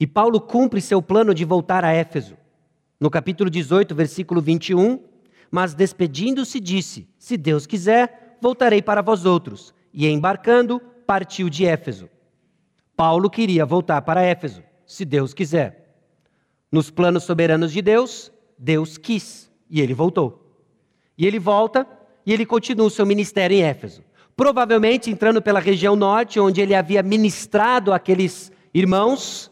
[0.00, 2.36] e Paulo cumpre seu plano de voltar a Éfeso.
[2.98, 5.00] No capítulo 18, versículo 21,
[5.48, 9.72] mas despedindo-se disse: Se Deus quiser, voltarei para vós outros.
[9.94, 12.10] E embarcando, partiu de Éfeso.
[12.96, 15.80] Paulo queria voltar para Éfeso, se Deus quiser.
[16.70, 20.54] Nos planos soberanos de Deus, Deus quis, e ele voltou.
[21.16, 21.86] E ele volta
[22.24, 24.02] e ele continua o seu ministério em Éfeso.
[24.36, 29.50] Provavelmente entrando pela região norte, onde ele havia ministrado aqueles irmãos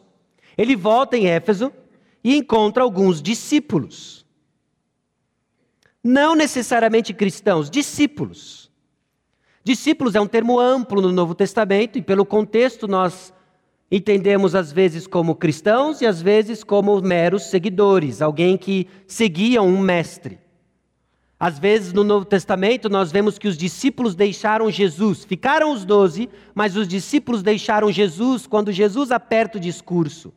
[0.59, 1.72] ele volta em Éfeso
[2.22, 4.26] e encontra alguns discípulos.
[6.02, 8.68] Não necessariamente cristãos, discípulos.
[9.62, 13.33] Discípulos é um termo amplo no Novo Testamento e, pelo contexto, nós
[13.90, 19.79] entendemos às vezes como cristãos e às vezes como meros seguidores, alguém que seguia um
[19.79, 20.38] mestre.
[21.40, 26.29] Às vezes no Novo Testamento nós vemos que os discípulos deixaram Jesus, ficaram os doze,
[26.55, 30.33] mas os discípulos deixaram Jesus quando Jesus aperta o discurso.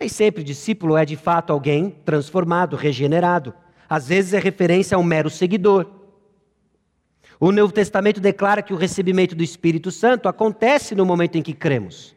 [0.00, 3.54] Nem sempre discípulo é de fato alguém transformado, regenerado.
[3.88, 5.86] Às vezes é referência a um mero seguidor.
[7.40, 11.52] O Novo Testamento declara que o recebimento do Espírito Santo acontece no momento em que
[11.52, 12.14] cremos.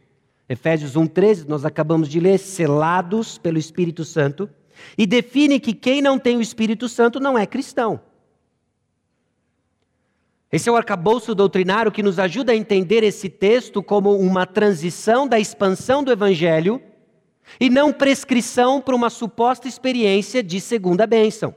[0.48, 4.50] Efésios 1,13, nós acabamos de ler, selados pelo Espírito Santo,
[4.98, 8.00] e define que quem não tem o Espírito Santo não é cristão.
[10.50, 15.28] Esse é o arcabouço doutrinário que nos ajuda a entender esse texto como uma transição
[15.28, 16.82] da expansão do Evangelho
[17.60, 21.54] e não prescrição para uma suposta experiência de segunda bênção,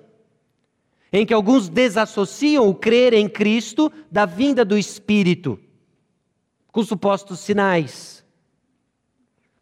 [1.13, 5.59] em que alguns desassociam o crer em Cristo da vinda do Espírito,
[6.69, 8.25] com supostos sinais.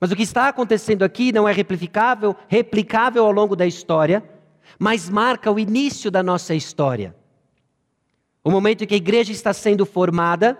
[0.00, 4.22] Mas o que está acontecendo aqui não é replicável, replicável ao longo da história,
[4.78, 7.16] mas marca o início da nossa história.
[8.44, 10.56] O momento em que a igreja está sendo formada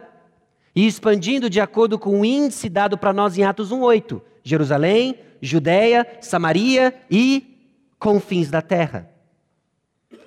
[0.75, 4.21] e expandindo de acordo com o índice dado para nós em Atos 1:8.
[4.43, 9.18] Jerusalém, Judéia, Samaria e confins da terra.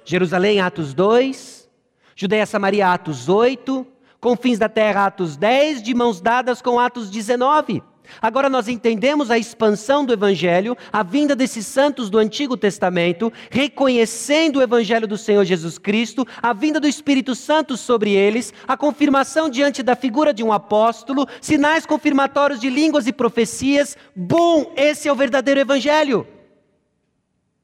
[0.03, 1.69] Jerusalém, Atos 2,
[2.15, 3.85] Judéia, Samaria, Atos 8,
[4.19, 7.83] confins da terra, Atos 10, de mãos dadas com Atos 19.
[8.21, 14.57] Agora nós entendemos a expansão do Evangelho, a vinda desses santos do Antigo Testamento, reconhecendo
[14.57, 19.49] o Evangelho do Senhor Jesus Cristo, a vinda do Espírito Santo sobre eles, a confirmação
[19.49, 23.95] diante da figura de um apóstolo, sinais confirmatórios de línguas e profecias.
[24.15, 26.27] Bom, esse é o verdadeiro Evangelho.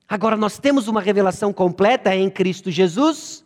[0.08, 3.46] Agora nós temos uma revelação completa em Cristo Jesus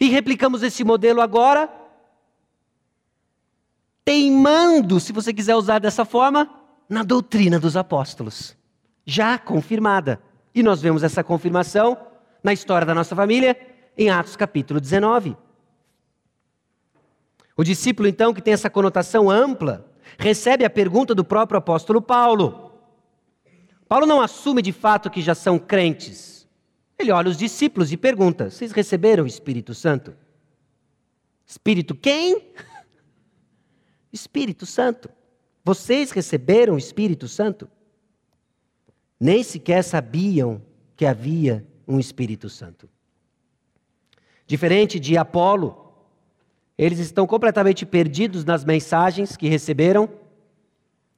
[0.00, 1.70] e replicamos esse modelo agora,
[4.04, 6.48] teimando, se você quiser usar dessa forma,
[6.88, 8.56] na doutrina dos apóstolos,
[9.04, 10.20] já confirmada.
[10.54, 11.98] E nós vemos essa confirmação
[12.42, 13.58] na história da nossa família
[13.96, 15.36] em Atos capítulo 19.
[17.56, 22.65] O discípulo, então, que tem essa conotação ampla, recebe a pergunta do próprio apóstolo Paulo.
[23.88, 26.46] Paulo não assume de fato que já são crentes.
[26.98, 30.14] Ele olha os discípulos e pergunta: Vocês receberam o Espírito Santo?
[31.46, 32.52] Espírito quem?
[34.12, 35.08] Espírito Santo.
[35.64, 37.68] Vocês receberam o Espírito Santo?
[39.18, 40.62] Nem sequer sabiam
[40.96, 42.88] que havia um Espírito Santo.
[44.46, 45.92] Diferente de Apolo,
[46.78, 50.08] eles estão completamente perdidos nas mensagens que receberam,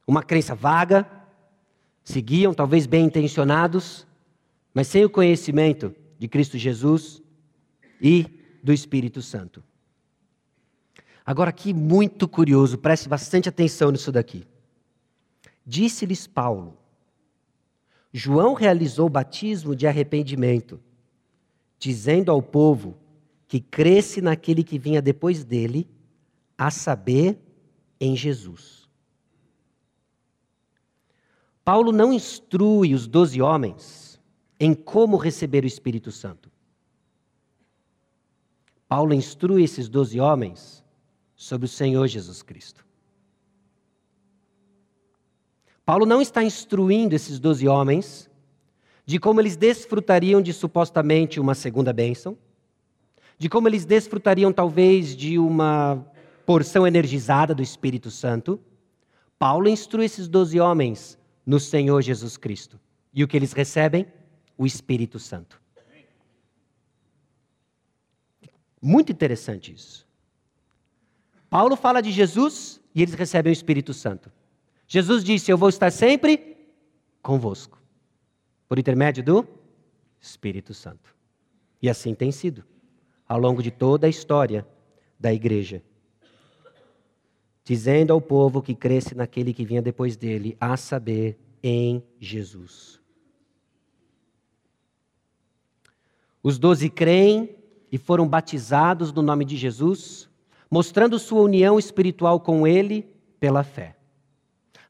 [0.07, 1.07] uma crença vaga,
[2.09, 4.07] seguiam, talvez bem intencionados,
[4.73, 7.21] mas sem o conhecimento de Cristo Jesus
[8.01, 8.25] e
[8.63, 9.63] do Espírito Santo.
[11.23, 14.43] Agora, aqui, muito curioso, preste bastante atenção nisso daqui.
[15.63, 16.75] Disse-lhes Paulo:
[18.11, 20.79] João realizou o batismo de arrependimento,
[21.77, 22.97] dizendo ao povo
[23.47, 25.87] que cresce naquele que vinha depois dele,
[26.57, 27.37] a saber,
[28.01, 28.78] em Jesus.
[31.71, 34.19] Paulo não instrui os doze homens
[34.59, 36.49] em como receber o Espírito Santo.
[38.87, 40.83] Paulo instrui esses doze homens
[41.35, 42.83] sobre o Senhor Jesus Cristo.
[45.85, 48.27] Paulo não está instruindo esses doze homens
[49.05, 52.35] de como eles desfrutariam de supostamente uma segunda bênção,
[53.37, 56.03] de como eles desfrutariam talvez de uma
[56.47, 58.59] porção energizada do Espírito Santo.
[59.37, 61.18] Paulo instrui esses doze homens
[61.49, 62.79] no Senhor Jesus Cristo.
[63.11, 64.05] E o que eles recebem?
[64.55, 65.59] O Espírito Santo.
[68.79, 70.07] Muito interessante isso.
[71.49, 74.31] Paulo fala de Jesus e eles recebem o Espírito Santo.
[74.87, 76.55] Jesus disse: Eu vou estar sempre
[77.19, 77.81] convosco,
[78.67, 79.47] por intermédio do
[80.21, 81.15] Espírito Santo.
[81.81, 82.63] E assim tem sido,
[83.27, 84.67] ao longo de toda a história
[85.19, 85.81] da igreja.
[87.69, 92.99] Dizendo ao povo que cresce naquele que vinha depois dele, a saber, em Jesus.
[96.41, 97.55] Os doze creem
[97.91, 100.27] e foram batizados no nome de Jesus
[100.67, 103.07] mostrando sua união espiritual com Ele
[103.39, 103.95] pela fé.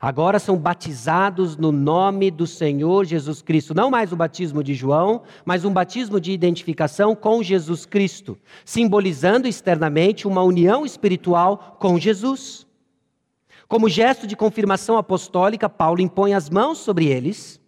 [0.01, 3.73] Agora são batizados no nome do Senhor Jesus Cristo.
[3.73, 9.49] Não mais o batismo de João, mas um batismo de identificação com Jesus Cristo, simbolizando
[9.49, 12.68] externamente uma união espiritual com Jesus.
[13.69, 17.62] Como gesto de confirmação apostólica, Paulo impõe as mãos sobre eles.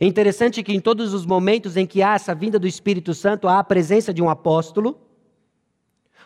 [0.00, 3.46] É interessante que em todos os momentos em que há essa vinda do Espírito Santo,
[3.46, 4.98] há a presença de um apóstolo.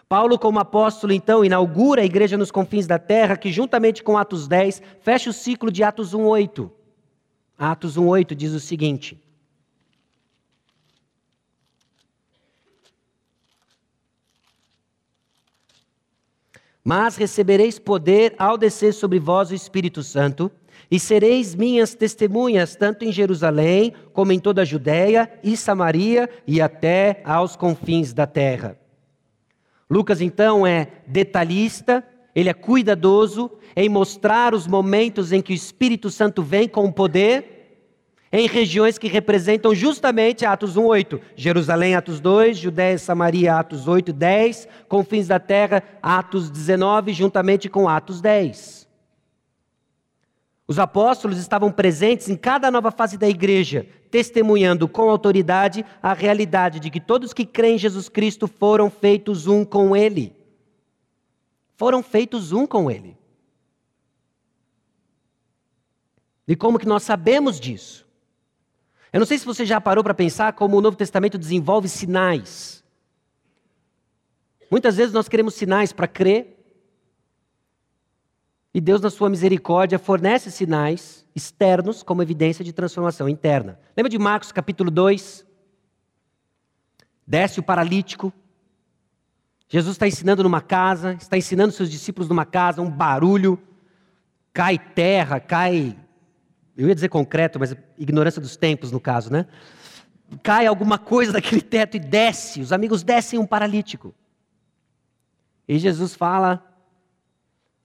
[0.09, 4.47] Paulo, como apóstolo, então, inaugura a igreja nos confins da terra, que juntamente com Atos
[4.47, 6.71] 10, fecha o ciclo de Atos 1:8.
[7.59, 9.21] Atos 1:8 diz o seguinte:
[16.85, 20.53] Mas recebereis poder ao descer sobre vós o Espírito Santo,
[20.91, 26.61] e sereis minhas testemunhas, tanto em Jerusalém, como em toda a Judéia e Samaria e
[26.61, 28.79] até aos confins da terra.
[29.89, 36.11] Lucas, então, é detalhista, ele é cuidadoso em mostrar os momentos em que o Espírito
[36.11, 37.54] Santo vem com poder
[38.37, 44.13] em regiões que representam justamente Atos 1:8, Jerusalém Atos 2, Judéia e Samaria Atos 8,
[44.13, 48.89] 10, confins da terra Atos 19 juntamente com Atos 10.
[50.67, 56.81] Os apóstolos estavam presentes em cada nova fase da igreja, testemunhando com autoridade a realidade
[56.81, 60.35] de que todos que creem em Jesus Cristo foram feitos um com Ele.
[61.77, 63.17] Foram feitos um com Ele.
[66.49, 68.04] E como que nós sabemos disso?
[69.15, 72.83] Eu não sei se você já parou para pensar como o Novo Testamento desenvolve sinais.
[74.69, 76.59] Muitas vezes nós queremos sinais para crer,
[78.75, 83.79] e Deus, na sua misericórdia, fornece sinais externos como evidência de transformação interna.
[83.97, 85.47] Lembra de Marcos capítulo 2?
[87.25, 88.33] Desce o paralítico.
[89.69, 93.63] Jesus está ensinando numa casa, está ensinando seus discípulos numa casa, um barulho,
[94.53, 95.97] cai terra, cai.
[96.77, 99.47] Eu ia dizer concreto, mas ignorância dos tempos no caso, né?
[100.43, 102.61] Cai alguma coisa daquele teto e desce.
[102.61, 104.15] Os amigos descem um paralítico.
[105.69, 106.75] E Jesus fala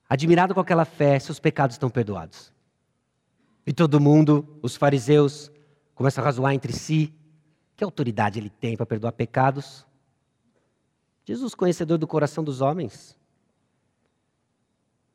[0.09, 2.51] Admirado com aquela fé, seus pecados estão perdoados.
[3.63, 5.51] E todo mundo, os fariseus,
[5.93, 7.13] começam a razoar entre si.
[7.75, 9.85] Que autoridade ele tem para perdoar pecados?
[11.23, 13.15] Jesus, conhecedor do coração dos homens,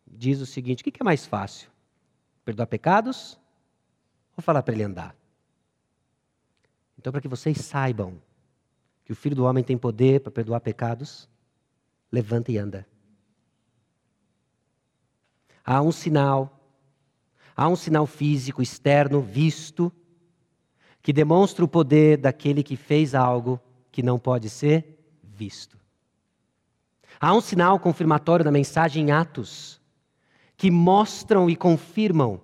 [0.06, 1.68] diz o seguinte: o que é mais fácil?
[2.44, 3.36] Perdoar pecados
[4.36, 5.14] ou falar para ele andar?
[6.98, 8.20] Então, para que vocês saibam
[9.04, 11.28] que o Filho do Homem tem poder para perdoar pecados,
[12.10, 12.86] levanta e anda.
[15.64, 16.60] Há um sinal,
[17.54, 19.92] há um sinal físico externo visto
[21.02, 23.60] que demonstra o poder daquele que fez algo
[23.92, 25.78] que não pode ser visto.
[27.20, 29.80] Há um sinal confirmatório da mensagem em Atos
[30.56, 32.40] que mostram e confirmam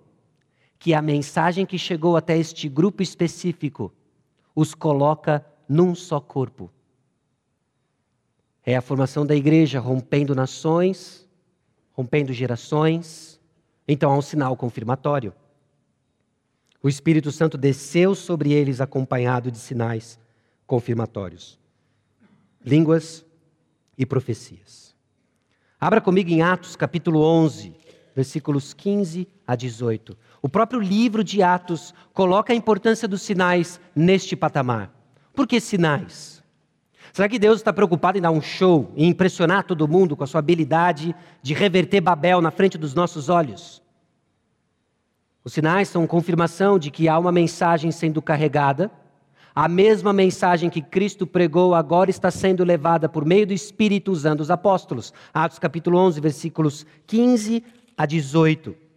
[0.80, 3.92] que a mensagem que chegou até este grupo específico
[4.56, 6.70] os coloca num só corpo.
[8.64, 11.28] É a formação da igreja rompendo nações,
[11.92, 13.38] rompendo gerações.
[13.86, 15.34] Então há um sinal confirmatório.
[16.82, 20.18] O Espírito Santo desceu sobre eles acompanhado de sinais
[20.66, 21.58] confirmatórios.
[22.64, 23.22] Línguas
[23.98, 24.94] e profecias.
[25.78, 27.74] Abra comigo em Atos capítulo 11,
[28.14, 30.16] versículos 15 a 18.
[30.43, 34.91] O próprio livro de Atos coloca a importância dos sinais neste patamar.
[35.34, 36.43] Por que sinais?
[37.12, 40.26] Será que Deus está preocupado em dar um show e impressionar todo mundo com a
[40.26, 43.82] sua habilidade de reverter Babel na frente dos nossos olhos?
[45.43, 48.91] Os sinais são confirmação de que há uma mensagem sendo carregada.
[49.55, 54.41] A mesma mensagem que Cristo pregou agora está sendo levada por meio do Espírito usando
[54.41, 55.12] os apóstolos.
[55.34, 57.64] Atos capítulo 11, versículos 15
[57.97, 58.89] a 18.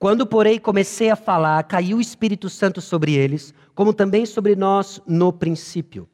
[0.00, 4.98] Quando, porém, comecei a falar, caiu o Espírito Santo sobre eles, como também sobre nós
[5.06, 6.08] no princípio.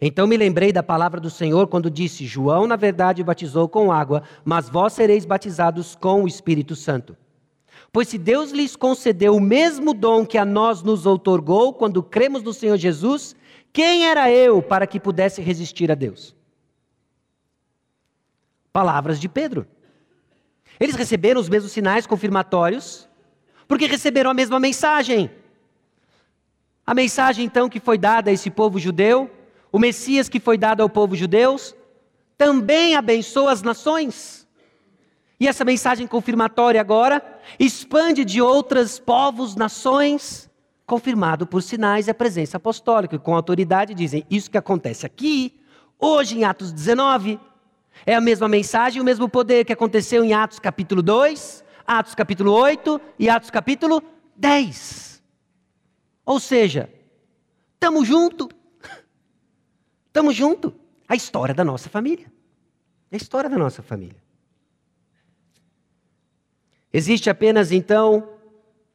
[0.00, 4.22] Então me lembrei da palavra do Senhor quando disse: João, na verdade, batizou com água,
[4.44, 7.16] mas vós sereis batizados com o Espírito Santo.
[7.92, 12.44] Pois se Deus lhes concedeu o mesmo dom que a nós nos outorgou quando cremos
[12.44, 13.34] no Senhor Jesus,
[13.72, 16.32] quem era eu para que pudesse resistir a Deus?
[18.72, 19.66] Palavras de Pedro.
[20.82, 23.08] Eles receberam os mesmos sinais confirmatórios,
[23.66, 25.30] porque receberam a mesma mensagem.
[26.86, 29.30] A mensagem, então, que foi dada a esse povo judeu
[29.72, 31.56] o Messias que foi dado ao povo judeu,
[32.36, 34.46] também abençoa as nações.
[35.40, 37.24] E essa mensagem confirmatória agora
[37.58, 40.50] expande de outros povos, nações,
[40.86, 45.58] confirmado por sinais e a presença apostólica, com autoridade dizem: isso que acontece aqui,
[45.98, 47.40] hoje em Atos 19,
[48.04, 52.52] é a mesma mensagem, o mesmo poder que aconteceu em Atos capítulo 2, Atos capítulo
[52.52, 54.02] 8 e Atos capítulo
[54.36, 55.22] 10.
[56.24, 56.88] Ou seja,
[57.74, 58.48] estamos juntos.
[60.06, 60.72] Estamos juntos.
[61.08, 62.30] A história da nossa família.
[63.10, 64.22] A história da nossa família.
[66.92, 68.28] Existe apenas, então,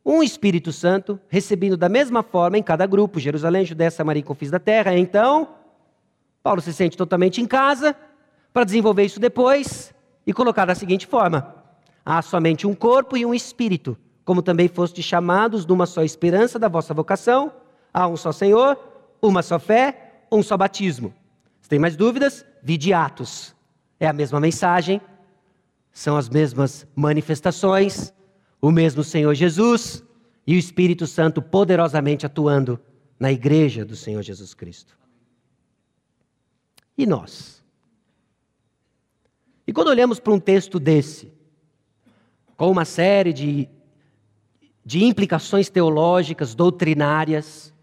[0.06, 4.52] um Espírito Santo, recebido da mesma forma em cada grupo, Jerusalém, Judéia, Samaria e Confins
[4.52, 4.98] da Terra.
[4.98, 5.56] Então,
[6.44, 7.96] Paulo se sente totalmente em casa
[8.58, 9.94] para desenvolver isso depois
[10.26, 11.64] e colocar da seguinte forma:
[12.04, 13.96] há somente um corpo e um espírito,
[14.26, 17.54] como também foste chamados numa só esperança da vossa vocação,
[17.94, 18.76] há um só Senhor,
[19.22, 21.14] uma só fé, um só batismo.
[21.62, 23.56] Se tem mais dúvidas, vide Atos.
[24.00, 25.00] É a mesma mensagem,
[25.92, 28.12] são as mesmas manifestações,
[28.60, 30.04] o mesmo Senhor Jesus
[30.48, 32.80] e o Espírito Santo poderosamente atuando
[33.20, 34.98] na igreja do Senhor Jesus Cristo.
[36.98, 37.57] E nós?
[39.68, 41.30] E quando olhamos para um texto desse,
[42.56, 43.68] com uma série de,
[44.86, 47.74] de implicações teológicas, doutrinárias,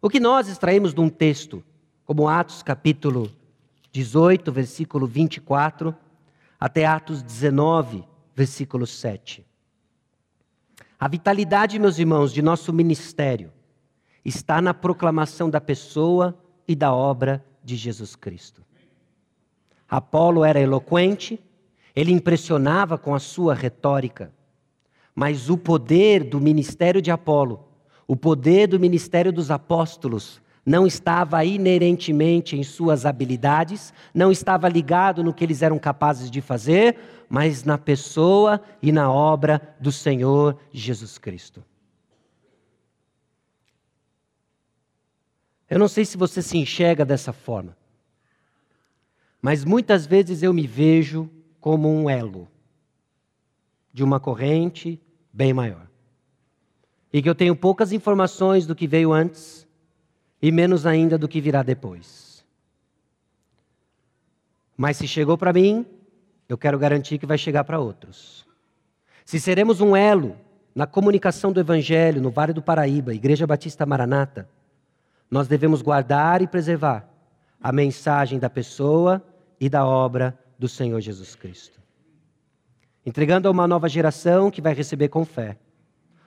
[0.00, 1.64] o que nós extraímos de um texto,
[2.04, 3.28] como Atos capítulo
[3.90, 5.92] 18, versículo 24,
[6.60, 9.44] até Atos 19, versículo 7.
[11.00, 13.52] A vitalidade, meus irmãos, de nosso ministério
[14.24, 18.64] está na proclamação da pessoa e da obra de Jesus Cristo.
[19.88, 21.38] Apolo era eloquente,
[21.94, 24.32] ele impressionava com a sua retórica,
[25.14, 27.66] mas o poder do ministério de Apolo
[28.06, 35.22] o poder do ministério dos apóstolos não estava inerentemente em suas habilidades, não estava ligado
[35.22, 36.96] no que eles eram capazes de fazer,
[37.28, 41.64] mas na pessoa e na obra do Senhor Jesus Cristo.
[45.68, 47.76] Eu não sei se você se enxerga dessa forma,
[49.40, 51.30] mas muitas vezes eu me vejo
[51.60, 52.48] como um elo
[53.92, 55.00] de uma corrente
[55.32, 55.86] bem maior
[57.12, 59.66] e que eu tenho poucas informações do que veio antes
[60.40, 62.44] e menos ainda do que virá depois.
[64.76, 65.86] Mas se chegou para mim,
[66.48, 68.46] eu quero garantir que vai chegar para outros.
[69.24, 70.36] Se seremos um elo
[70.74, 74.48] na comunicação do Evangelho no Vale do Paraíba, Igreja Batista Maranata,
[75.30, 77.08] nós devemos guardar e preservar
[77.60, 79.22] a mensagem da pessoa
[79.60, 81.80] e da obra do Senhor Jesus Cristo.
[83.04, 85.58] Entregando a uma nova geração que vai receber com fé.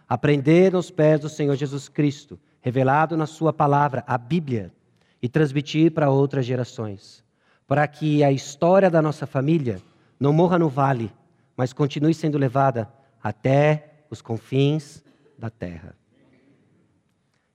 [0.07, 4.73] Aprender nos pés do Senhor Jesus Cristo, revelado na Sua palavra, a Bíblia,
[5.21, 7.23] e transmitir para outras gerações.
[7.67, 9.81] Para que a história da nossa família
[10.19, 11.11] não morra no vale,
[11.55, 12.89] mas continue sendo levada
[13.21, 15.03] até os confins
[15.37, 15.95] da terra.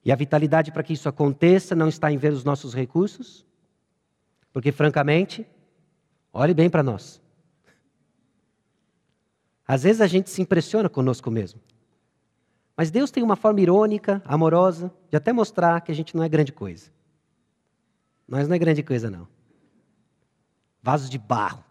[0.04, 3.46] E a vitalidade para que isso aconteça não está em ver os nossos recursos,
[4.54, 5.44] porque, francamente,
[6.32, 7.20] olhe bem para nós.
[9.66, 11.60] Às vezes a gente se impressiona conosco mesmo.
[12.76, 16.28] Mas Deus tem uma forma irônica, amorosa, de até mostrar que a gente não é
[16.28, 16.92] grande coisa.
[18.28, 19.26] Nós não é grande coisa, não.
[20.80, 21.64] Vasos de barro.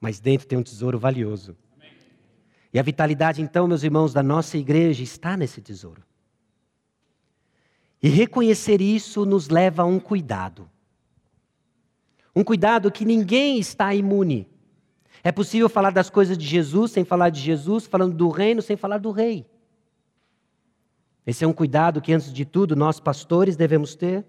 [0.00, 1.56] Mas dentro tem um tesouro valioso.
[2.72, 6.02] E a vitalidade, então, meus irmãos, da nossa igreja está nesse tesouro.
[8.02, 10.68] E reconhecer isso nos leva a um cuidado.
[12.34, 14.48] Um cuidado que ninguém está imune.
[15.22, 18.76] É possível falar das coisas de Jesus sem falar de Jesus, falando do reino sem
[18.76, 19.46] falar do rei.
[21.26, 24.24] Esse é um cuidado que, antes de tudo, nós pastores devemos ter.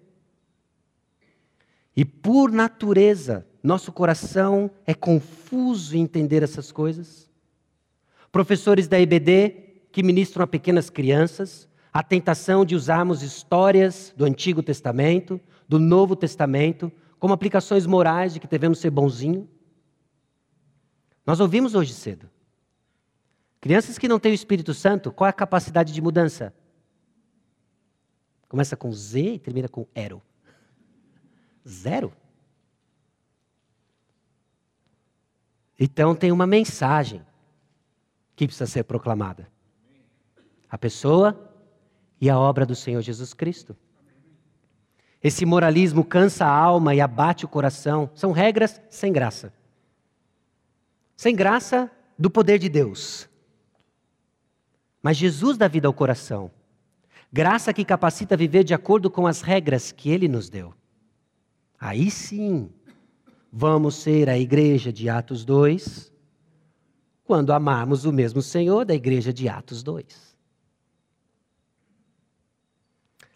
[1.96, 7.30] E por natureza, nosso coração é confuso em entender essas coisas.
[8.32, 14.62] Professores da IBD que ministram a pequenas crianças, a tentação de usarmos histórias do Antigo
[14.62, 16.92] Testamento, do Novo Testamento,
[17.26, 19.50] como aplicações morais de que devemos ser bonzinho.
[21.26, 22.30] Nós ouvimos hoje cedo.
[23.60, 26.54] Crianças que não têm o Espírito Santo, qual é a capacidade de mudança?
[28.48, 30.22] Começa com Z e termina com ero.
[31.68, 32.14] Zero.
[35.80, 37.26] Então tem uma mensagem
[38.36, 39.52] que precisa ser proclamada.
[40.70, 41.52] A pessoa
[42.22, 43.76] e a obra do Senhor Jesus Cristo.
[45.26, 48.12] Esse moralismo cansa a alma e abate o coração.
[48.14, 49.52] São regras sem graça.
[51.18, 53.28] Sem graça do poder de Deus.
[55.02, 56.52] Mas Jesus dá vida ao coração.
[57.34, 60.76] Graça que capacita a viver de acordo com as regras que ele nos deu.
[61.80, 62.70] Aí sim,
[63.52, 66.14] vamos ser a igreja de Atos 2,
[67.24, 70.35] quando amarmos o mesmo Senhor da igreja de Atos 2.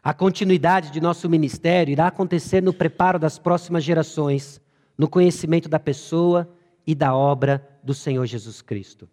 [0.09, 4.59] A continuidade de nosso ministério irá acontecer no preparo das próximas gerações,
[4.97, 6.49] no conhecimento da pessoa
[6.87, 9.07] e da obra do Senhor Jesus Cristo.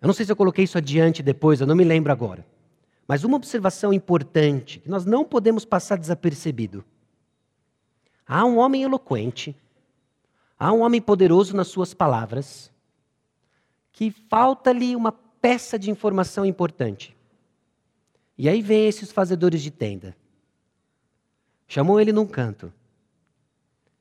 [0.00, 2.44] Eu não sei se eu coloquei isso adiante depois, eu não me lembro agora.
[3.06, 6.84] Mas uma observação importante, que nós não podemos passar desapercebido.
[8.26, 9.54] Há um homem eloquente,
[10.58, 12.68] há um homem poderoso nas suas palavras,
[13.92, 17.16] que falta-lhe uma peça de informação importante.
[18.42, 20.16] E aí vem esses fazedores de tenda.
[21.68, 22.72] Chamou ele num canto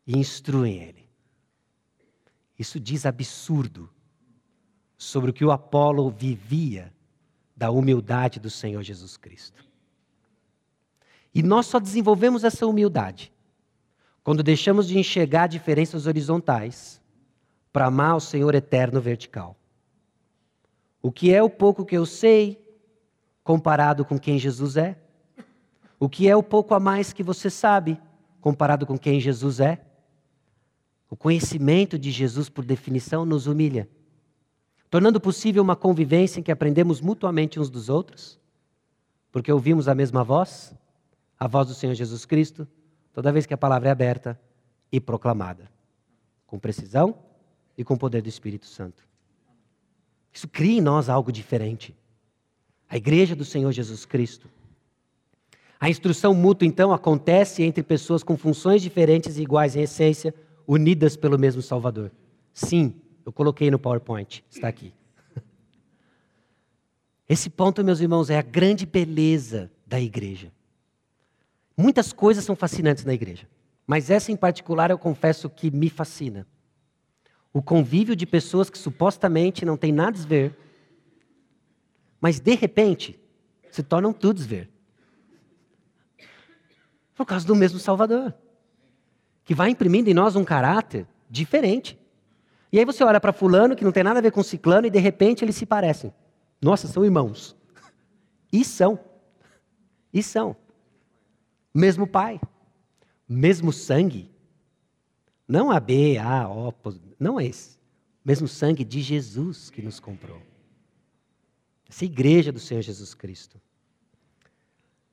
[0.07, 1.07] e instruem ele.
[2.57, 3.87] Isso diz absurdo
[4.97, 6.91] sobre o que o Apolo vivia
[7.55, 9.63] da humildade do Senhor Jesus Cristo.
[11.35, 13.31] E nós só desenvolvemos essa humildade
[14.23, 16.99] quando deixamos de enxergar diferenças horizontais
[17.71, 19.55] para amar o Senhor eterno vertical.
[20.99, 22.59] O que é o pouco que eu sei,
[23.43, 24.97] comparado com quem Jesus é?
[25.99, 27.99] O que é o pouco a mais que você sabe
[28.39, 29.79] comparado com quem Jesus é?
[31.09, 33.87] O conhecimento de Jesus, por definição, nos humilha,
[34.89, 38.39] tornando possível uma convivência em que aprendemos mutuamente uns dos outros,
[39.31, 40.73] porque ouvimos a mesma voz,
[41.39, 42.67] a voz do Senhor Jesus Cristo,
[43.13, 44.39] toda vez que a palavra é aberta
[44.91, 45.69] e proclamada,
[46.47, 47.17] com precisão
[47.77, 49.03] e com o poder do Espírito Santo.
[50.33, 51.95] Isso cria em nós algo diferente
[52.91, 54.49] a igreja do Senhor Jesus Cristo.
[55.79, 60.35] A instrução mútua, então, acontece entre pessoas com funções diferentes e iguais em essência,
[60.67, 62.11] unidas pelo mesmo Salvador.
[62.53, 62.93] Sim,
[63.25, 64.93] eu coloquei no PowerPoint, está aqui.
[67.29, 70.51] Esse ponto, meus irmãos, é a grande beleza da igreja.
[71.77, 73.47] Muitas coisas são fascinantes na igreja,
[73.87, 76.45] mas essa em particular eu confesso que me fascina.
[77.53, 80.57] O convívio de pessoas que supostamente não têm nada a ver
[82.22, 83.19] mas de repente
[83.72, 84.69] se tornam todos ver.
[87.15, 88.34] Por causa do mesmo Salvador,
[89.43, 91.99] que vai imprimindo em nós um caráter diferente.
[92.72, 94.91] E aí você olha para fulano que não tem nada a ver com ciclano e
[94.91, 96.13] de repente eles se parecem.
[96.61, 97.55] Nossa, são irmãos.
[98.53, 98.99] E são.
[100.13, 100.55] E são.
[101.74, 102.39] Mesmo pai.
[103.28, 104.30] Mesmo sangue.
[105.47, 106.74] Não a B, A, O,
[107.19, 107.78] não é esse.
[108.24, 110.51] Mesmo sangue de Jesus que nos comprou.
[111.91, 113.59] Essa igreja do Senhor Jesus Cristo.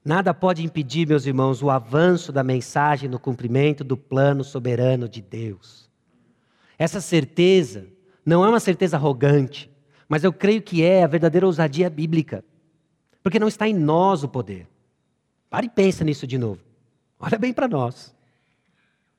[0.05, 5.21] Nada pode impedir, meus irmãos, o avanço da mensagem no cumprimento do plano soberano de
[5.21, 5.91] Deus.
[6.79, 7.89] Essa certeza
[8.25, 9.69] não é uma certeza arrogante,
[10.09, 12.45] mas eu creio que é a verdadeira ousadia bíblica.
[13.25, 14.69] Porque não está em nós o poder.
[15.51, 16.63] Pare e pensa nisso de novo.
[17.19, 18.15] Olha bem para nós.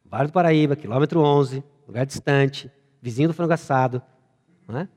[0.06, 4.02] Vale do Paraíba, quilômetro 11, lugar distante, vizinho do frango assado,
[4.66, 4.88] não é?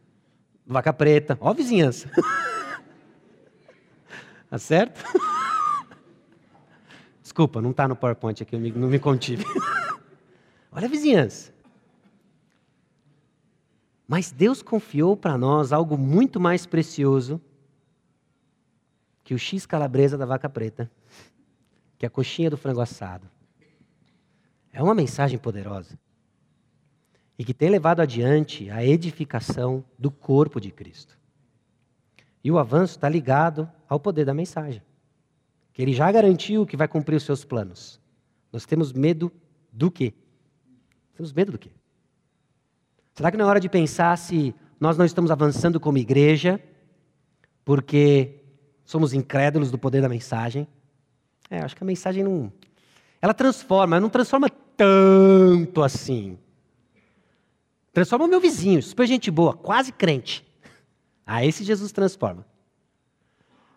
[0.64, 2.08] Vaca preta, ó a vizinhança.
[4.52, 5.02] tá certo?
[7.22, 9.46] Desculpa, não está no PowerPoint aqui, não me contive.
[10.70, 11.54] Olha a vizinhança.
[14.06, 17.40] Mas Deus confiou para nós algo muito mais precioso
[19.24, 20.90] que o X calabresa da vaca preta,
[21.96, 23.26] que é a coxinha do frango assado.
[24.70, 25.98] É uma mensagem poderosa
[27.38, 31.18] e que tem levado adiante a edificação do corpo de Cristo.
[32.44, 34.82] E o avanço está ligado ao poder da mensagem,
[35.72, 38.00] que ele já garantiu que vai cumprir os seus planos.
[38.50, 39.30] Nós temos medo
[39.70, 40.14] do quê?
[41.14, 41.70] Temos medo do quê?
[43.14, 46.58] Será que não é hora de pensar se nós não estamos avançando como igreja
[47.66, 48.40] porque
[48.82, 50.66] somos incrédulos do poder da mensagem?
[51.50, 52.50] É, acho que a mensagem não.
[53.20, 56.38] Ela transforma, não transforma tanto assim.
[57.92, 60.44] Transforma o meu vizinho, super gente boa, quase crente.
[61.24, 62.44] Ah, esse Jesus transforma.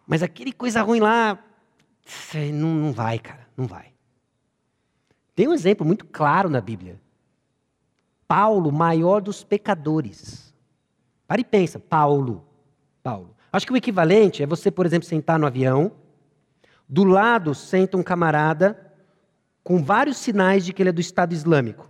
[0.06, 1.38] Mas aquele coisa ruim lá,
[2.53, 3.93] não, não vai, cara, não vai.
[5.36, 6.99] Tem um exemplo muito claro na Bíblia.
[8.28, 10.53] Paulo, maior dos pecadores.
[11.28, 12.45] Para e pensa, Paulo.
[13.03, 13.36] Paulo.
[13.51, 15.91] Acho que o equivalente é você, por exemplo, sentar no avião,
[16.88, 18.93] do lado senta um camarada
[19.64, 21.89] com vários sinais de que ele é do Estado Islâmico.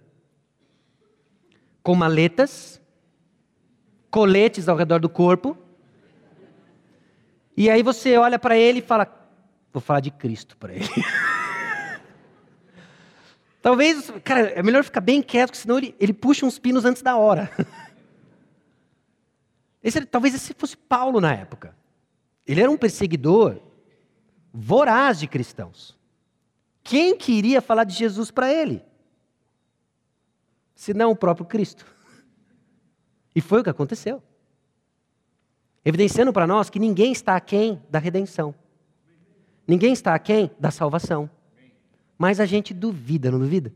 [1.84, 2.82] Com maletas,
[4.10, 5.58] coletes ao redor do corpo.
[7.56, 9.08] E aí você olha para ele e fala:
[9.72, 10.88] Vou falar de Cristo para ele.
[13.62, 17.02] Talvez, cara, é melhor ficar bem quieto, porque senão ele, ele puxa uns pinos antes
[17.02, 17.50] da hora.
[19.84, 21.76] Esse, talvez esse fosse Paulo na época.
[22.48, 23.62] Ele era um perseguidor
[24.52, 25.96] voraz de cristãos.
[26.84, 28.84] Quem queria falar de Jesus para ele?
[30.74, 31.86] Se não o próprio Cristo.
[33.36, 34.24] E foi o que aconteceu.
[35.86, 38.56] Evidenciando para nós que ninguém está aquém da redenção.
[39.68, 41.30] Ninguém está aquém da salvação.
[42.18, 43.72] Mas a gente duvida, não duvida?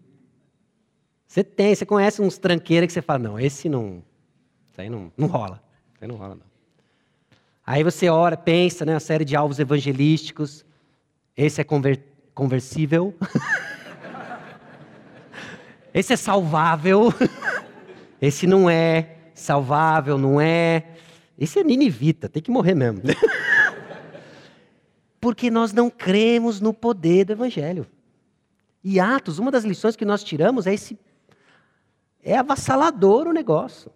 [1.28, 4.02] Você tem, você conhece uns tranqueiros que você fala, não, esse não,
[4.72, 5.62] isso aí não, não rola.
[5.94, 6.50] Isso aí não rola, não.
[7.66, 10.66] Aí você ora, pensa, né, uma série de alvos evangelísticos.
[11.38, 13.14] Esse é convertido conversível.
[15.94, 17.14] Esse é salvável.
[18.22, 20.86] Esse não é salvável, não é.
[21.40, 23.02] Esse é ninivita, tem que morrer mesmo.
[25.22, 27.88] Porque nós não cremos no poder do evangelho.
[28.84, 31.00] E Atos, uma das lições que nós tiramos é esse
[32.22, 33.92] é avassalador o negócio.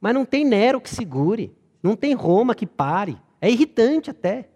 [0.00, 3.16] Mas não tem Nero que segure, não tem Roma que pare.
[3.40, 4.48] É irritante até.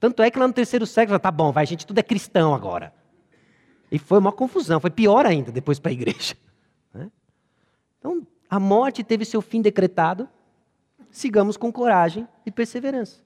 [0.00, 2.92] Tanto é que lá no terceiro século, tá bom, vai, gente, tudo é cristão agora.
[3.90, 6.34] E foi uma confusão, foi pior ainda depois para a igreja.
[6.92, 7.10] Né?
[7.98, 10.28] Então, a morte teve seu fim decretado,
[11.16, 13.22] sigamos com coragem e perseverança.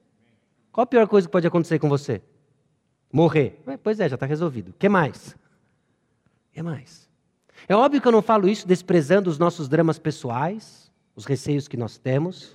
[0.71, 2.23] Qual a pior coisa que pode acontecer com você?
[3.11, 3.61] Morrer.
[3.83, 4.69] Pois é, já está resolvido.
[4.69, 5.29] O que mais?
[5.31, 7.09] O que mais?
[7.67, 11.77] É óbvio que eu não falo isso desprezando os nossos dramas pessoais, os receios que
[11.77, 12.55] nós temos,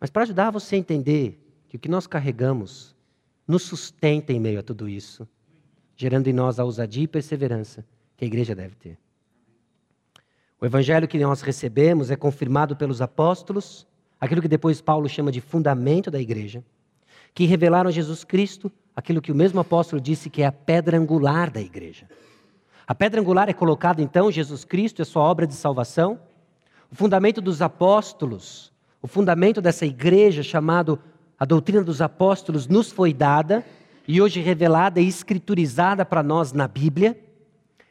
[0.00, 2.96] mas para ajudar você a entender que o que nós carregamos
[3.46, 5.28] nos sustenta em meio a tudo isso,
[5.94, 7.84] gerando em nós a ousadia e perseverança
[8.16, 8.98] que a igreja deve ter.
[10.60, 13.86] O evangelho que nós recebemos é confirmado pelos apóstolos,
[14.20, 16.64] aquilo que depois Paulo chama de fundamento da igreja,
[17.34, 20.96] que revelaram a Jesus Cristo, aquilo que o mesmo apóstolo disse que é a pedra
[20.96, 22.08] angular da igreja.
[22.86, 26.20] A pedra angular é colocada então Jesus Cristo e a sua obra de salvação.
[26.92, 30.98] O fundamento dos apóstolos, o fundamento dessa igreja chamado
[31.38, 33.64] a doutrina dos apóstolos nos foi dada
[34.06, 37.18] e hoje revelada e escriturizada para nós na Bíblia.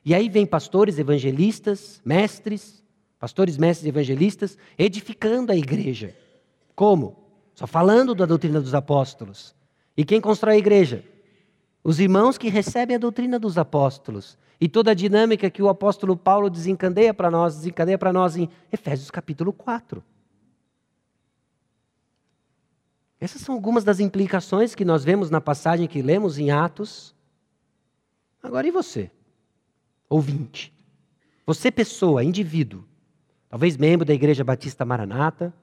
[0.05, 2.83] E aí vem pastores, evangelistas, mestres,
[3.17, 6.15] pastores, mestres evangelistas, edificando a igreja.
[6.75, 7.23] Como?
[7.55, 9.55] Só falando da doutrina dos apóstolos.
[9.95, 11.05] E quem constrói a igreja?
[11.83, 14.37] Os irmãos que recebem a doutrina dos apóstolos.
[14.59, 18.49] E toda a dinâmica que o apóstolo Paulo desencadeia para nós, desencadeia para nós em
[18.71, 20.03] Efésios capítulo 4.
[23.19, 27.15] Essas são algumas das implicações que nós vemos na passagem que lemos em Atos.
[28.41, 29.09] Agora, e você?
[30.13, 30.73] Ouvinte.
[31.45, 32.85] Você, pessoa, indivíduo,
[33.49, 35.53] talvez membro da Igreja Batista Maranata,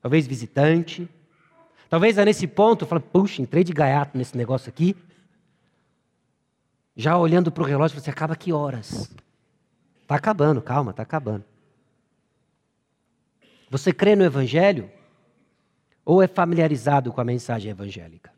[0.00, 1.08] talvez visitante,
[1.88, 4.96] Talvez é nesse ponto, fala, puxa, entrei de gaiato nesse negócio aqui.
[6.96, 9.14] Já olhando para o relógio, você acaba que horas?
[10.02, 11.44] Está acabando, calma, está acabando.
[13.70, 14.90] Você crê no Evangelho?
[16.04, 18.32] Ou é familiarizado com a mensagem evangélica?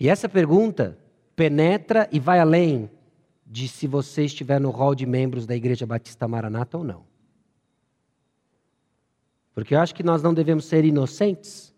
[0.00, 0.98] E essa pergunta
[1.34, 2.90] penetra e vai além
[3.46, 7.04] de se você estiver no hall de membros da Igreja Batista Maranata ou não.
[9.54, 11.74] Porque eu acho que nós não devemos ser inocentes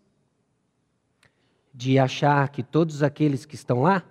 [1.73, 4.03] de achar que todos aqueles que estão lá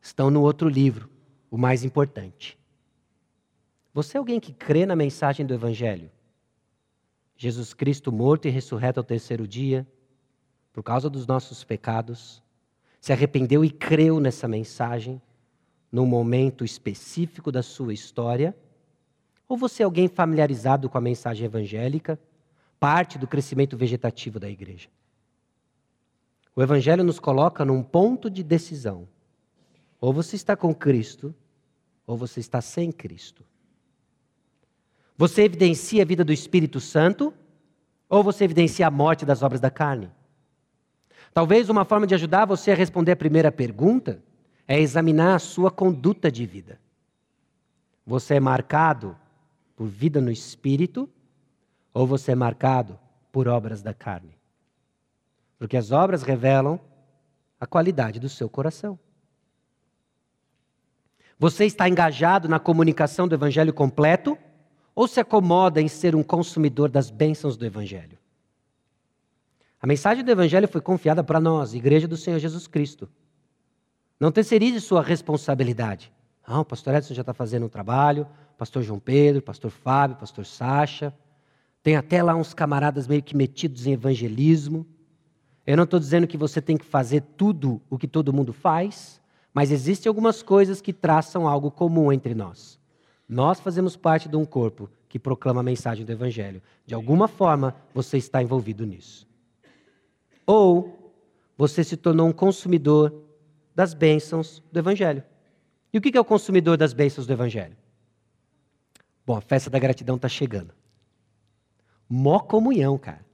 [0.00, 1.10] estão no outro livro,
[1.50, 2.56] o mais importante.
[3.92, 6.10] Você é alguém que crê na mensagem do Evangelho?
[7.36, 9.86] Jesus Cristo morto e ressurreto ao terceiro dia,
[10.72, 12.42] por causa dos nossos pecados,
[13.02, 15.20] se arrependeu e creu nessa mensagem
[15.90, 18.56] num momento específico da sua história?
[19.48, 22.16] Ou você é alguém familiarizado com a mensagem evangélica,
[22.78, 24.88] parte do crescimento vegetativo da igreja?
[26.54, 29.08] O Evangelho nos coloca num ponto de decisão.
[30.00, 31.34] Ou você está com Cristo,
[32.06, 33.42] ou você está sem Cristo.
[35.16, 37.34] Você evidencia a vida do Espírito Santo,
[38.08, 40.08] ou você evidencia a morte das obras da carne?
[41.32, 44.22] Talvez uma forma de ajudar você a responder a primeira pergunta
[44.68, 46.78] é examinar a sua conduta de vida.
[48.06, 49.16] Você é marcado
[49.74, 51.08] por vida no espírito
[51.94, 52.98] ou você é marcado
[53.30, 54.36] por obras da carne?
[55.58, 56.78] Porque as obras revelam
[57.58, 58.98] a qualidade do seu coração.
[61.38, 64.36] Você está engajado na comunicação do evangelho completo
[64.94, 68.18] ou se acomoda em ser um consumidor das bênçãos do evangelho?
[69.82, 73.10] A mensagem do Evangelho foi confiada para nós, Igreja do Senhor Jesus Cristo.
[74.18, 76.12] Não terceirize sua responsabilidade.
[76.46, 78.24] Ah, o pastor Edson já está fazendo um trabalho,
[78.56, 81.12] pastor João Pedro, pastor Fábio, pastor Sacha.
[81.82, 84.86] Tem até lá uns camaradas meio que metidos em evangelismo.
[85.66, 89.20] Eu não estou dizendo que você tem que fazer tudo o que todo mundo faz,
[89.52, 92.78] mas existem algumas coisas que traçam algo comum entre nós.
[93.28, 96.62] Nós fazemos parte de um corpo que proclama a mensagem do Evangelho.
[96.86, 99.31] De alguma forma, você está envolvido nisso.
[100.52, 101.14] Ou
[101.56, 103.24] você se tornou um consumidor
[103.74, 105.24] das bênçãos do Evangelho.
[105.90, 107.74] E o que é o consumidor das bênçãos do Evangelho?
[109.24, 110.74] Bom, a festa da gratidão está chegando.
[112.06, 113.24] Mó comunhão, cara.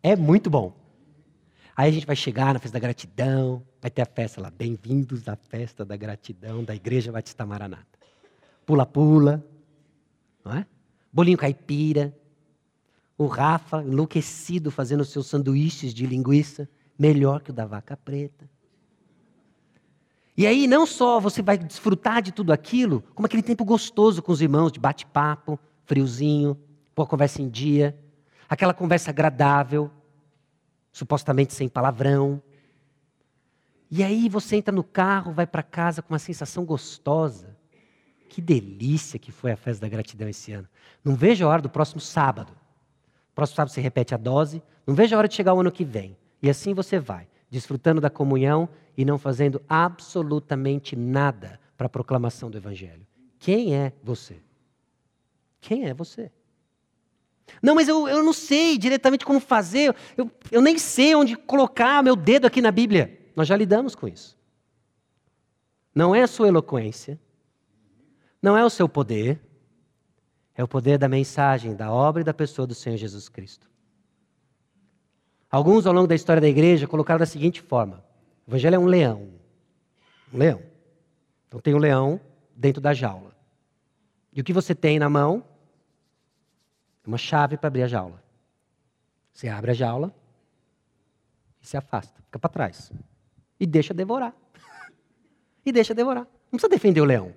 [0.00, 0.76] É muito bom.
[1.74, 4.48] Aí a gente vai chegar na festa da gratidão, vai ter a festa lá.
[4.48, 7.98] Bem-vindos à festa da gratidão da Igreja Batista Maranata.
[8.64, 9.44] Pula-pula,
[10.44, 10.64] não é?
[11.12, 12.16] Bolinho caipira,
[13.18, 18.48] o Rafa, enlouquecido, fazendo seus sanduíches de linguiça, melhor que o da vaca preta.
[20.36, 24.30] E aí, não só você vai desfrutar de tudo aquilo, como aquele tempo gostoso com
[24.30, 26.56] os irmãos, de bate-papo, friozinho,
[26.94, 27.98] pôr a conversa em dia,
[28.48, 29.90] aquela conversa agradável,
[30.92, 32.40] supostamente sem palavrão.
[33.90, 37.56] E aí você entra no carro, vai para casa com uma sensação gostosa.
[38.28, 40.68] Que delícia que foi a festa da gratidão esse ano.
[41.04, 42.52] Não vejo a hora do próximo sábado.
[43.38, 44.60] Próximo sábado você repete a dose.
[44.84, 46.16] Não veja a hora de chegar o ano que vem.
[46.42, 52.50] E assim você vai, desfrutando da comunhão e não fazendo absolutamente nada para a proclamação
[52.50, 53.06] do Evangelho.
[53.38, 54.42] Quem é você?
[55.60, 56.32] Quem é você?
[57.62, 62.02] Não, mas eu, eu não sei diretamente como fazer, eu, eu nem sei onde colocar
[62.02, 63.20] meu dedo aqui na Bíblia.
[63.36, 64.36] Nós já lidamos com isso.
[65.94, 67.16] Não é a sua eloquência,
[68.42, 69.40] não é o seu poder,
[70.58, 73.70] é o poder da mensagem, da obra e da pessoa do Senhor Jesus Cristo.
[75.48, 78.04] Alguns, ao longo da história da igreja, colocaram da seguinte forma:
[78.44, 79.30] o Evangelho é um leão.
[80.34, 80.60] Um leão.
[81.46, 82.20] Então tem um leão
[82.56, 83.36] dentro da jaula.
[84.32, 85.44] E o que você tem na mão
[87.04, 88.20] é uma chave para abrir a jaula.
[89.32, 90.12] Você abre a jaula
[91.62, 92.90] e se afasta, fica para trás.
[93.60, 94.34] E deixa devorar.
[95.64, 96.26] e deixa devorar.
[96.50, 97.32] Não precisa defender o leão.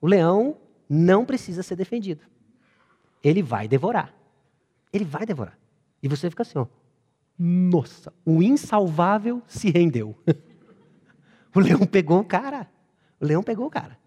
[0.00, 0.56] O leão
[0.88, 2.37] não precisa ser defendido
[3.22, 4.14] ele vai devorar.
[4.92, 5.58] Ele vai devorar.
[6.02, 6.66] E você fica assim, ó.
[7.38, 10.16] Nossa, o insalvável se rendeu.
[11.54, 12.68] o leão pegou o cara.
[13.20, 13.98] O leão pegou o cara.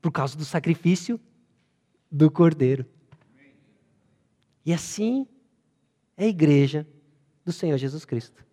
[0.00, 1.18] Por causa do sacrifício
[2.10, 2.84] do cordeiro.
[4.64, 5.26] E assim
[6.16, 6.86] é a igreja
[7.44, 8.44] do Senhor Jesus Cristo.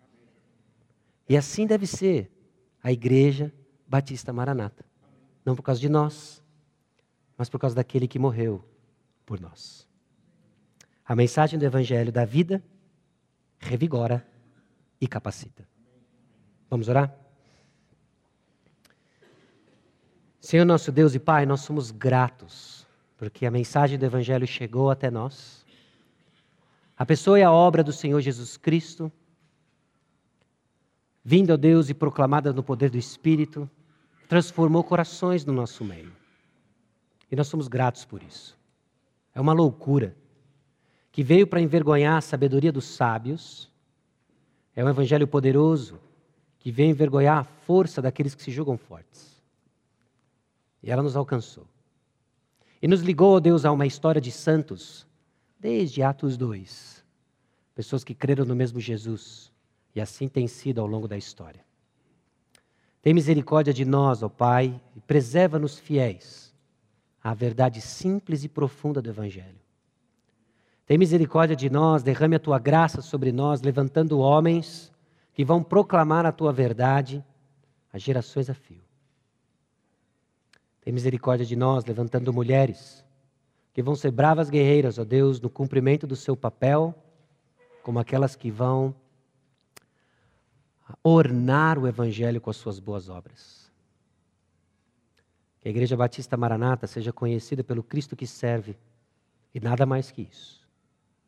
[1.28, 2.32] E assim deve ser
[2.84, 3.53] a igreja
[3.88, 4.86] Batista Maranata.
[5.45, 6.43] Não por causa de nós,
[7.38, 8.63] mas por causa daquele que morreu
[9.32, 9.88] por nós.
[11.05, 12.61] A mensagem do Evangelho da vida
[13.59, 14.27] revigora
[14.99, 15.65] e capacita.
[16.69, 17.15] Vamos orar?
[20.38, 25.09] Senhor nosso Deus e Pai, nós somos gratos porque a mensagem do Evangelho chegou até
[25.09, 25.65] nós.
[26.97, 29.09] A pessoa e a obra do Senhor Jesus Cristo,
[31.23, 33.69] vindo a Deus e proclamada no poder do Espírito,
[34.27, 36.11] transformou corações no nosso meio.
[37.32, 38.59] E nós somos gratos por isso.
[39.34, 40.15] É uma loucura
[41.11, 43.69] que veio para envergonhar a sabedoria dos sábios.
[44.75, 45.99] É um evangelho poderoso
[46.59, 49.41] que veio envergonhar a força daqueles que se julgam fortes.
[50.82, 51.67] E ela nos alcançou.
[52.82, 55.05] E nos ligou, ó Deus, a uma história de santos,
[55.59, 57.03] desde Atos 2.
[57.75, 59.51] Pessoas que creram no mesmo Jesus.
[59.93, 61.63] E assim tem sido ao longo da história.
[63.01, 66.40] Tem misericórdia de nós, ó Pai, e preserva-nos fiéis
[67.24, 69.59] à verdade simples e profunda do Evangelho.
[70.86, 74.91] Tem misericórdia de nós, derrame a tua graça sobre nós, levantando homens
[75.34, 77.24] que vão proclamar a tua verdade
[77.93, 78.82] a gerações a fio.
[80.82, 83.05] Tem misericórdia de nós, levantando mulheres
[83.74, 86.93] que vão ser bravas guerreiras, ó Deus, no cumprimento do seu papel,
[87.84, 88.93] como aquelas que vão
[91.03, 93.61] ornar o Evangelho com as suas boas obras.
[95.62, 98.76] Que a Igreja Batista Maranata seja conhecida pelo Cristo que serve
[99.53, 100.68] e nada mais que isso,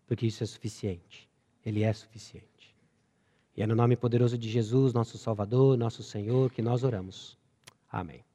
[0.07, 1.29] porque isso é suficiente.
[1.65, 2.75] Ele é suficiente.
[3.55, 7.37] E é no nome poderoso de Jesus, nosso Salvador, nosso Senhor, que nós oramos.
[7.89, 8.25] Amém.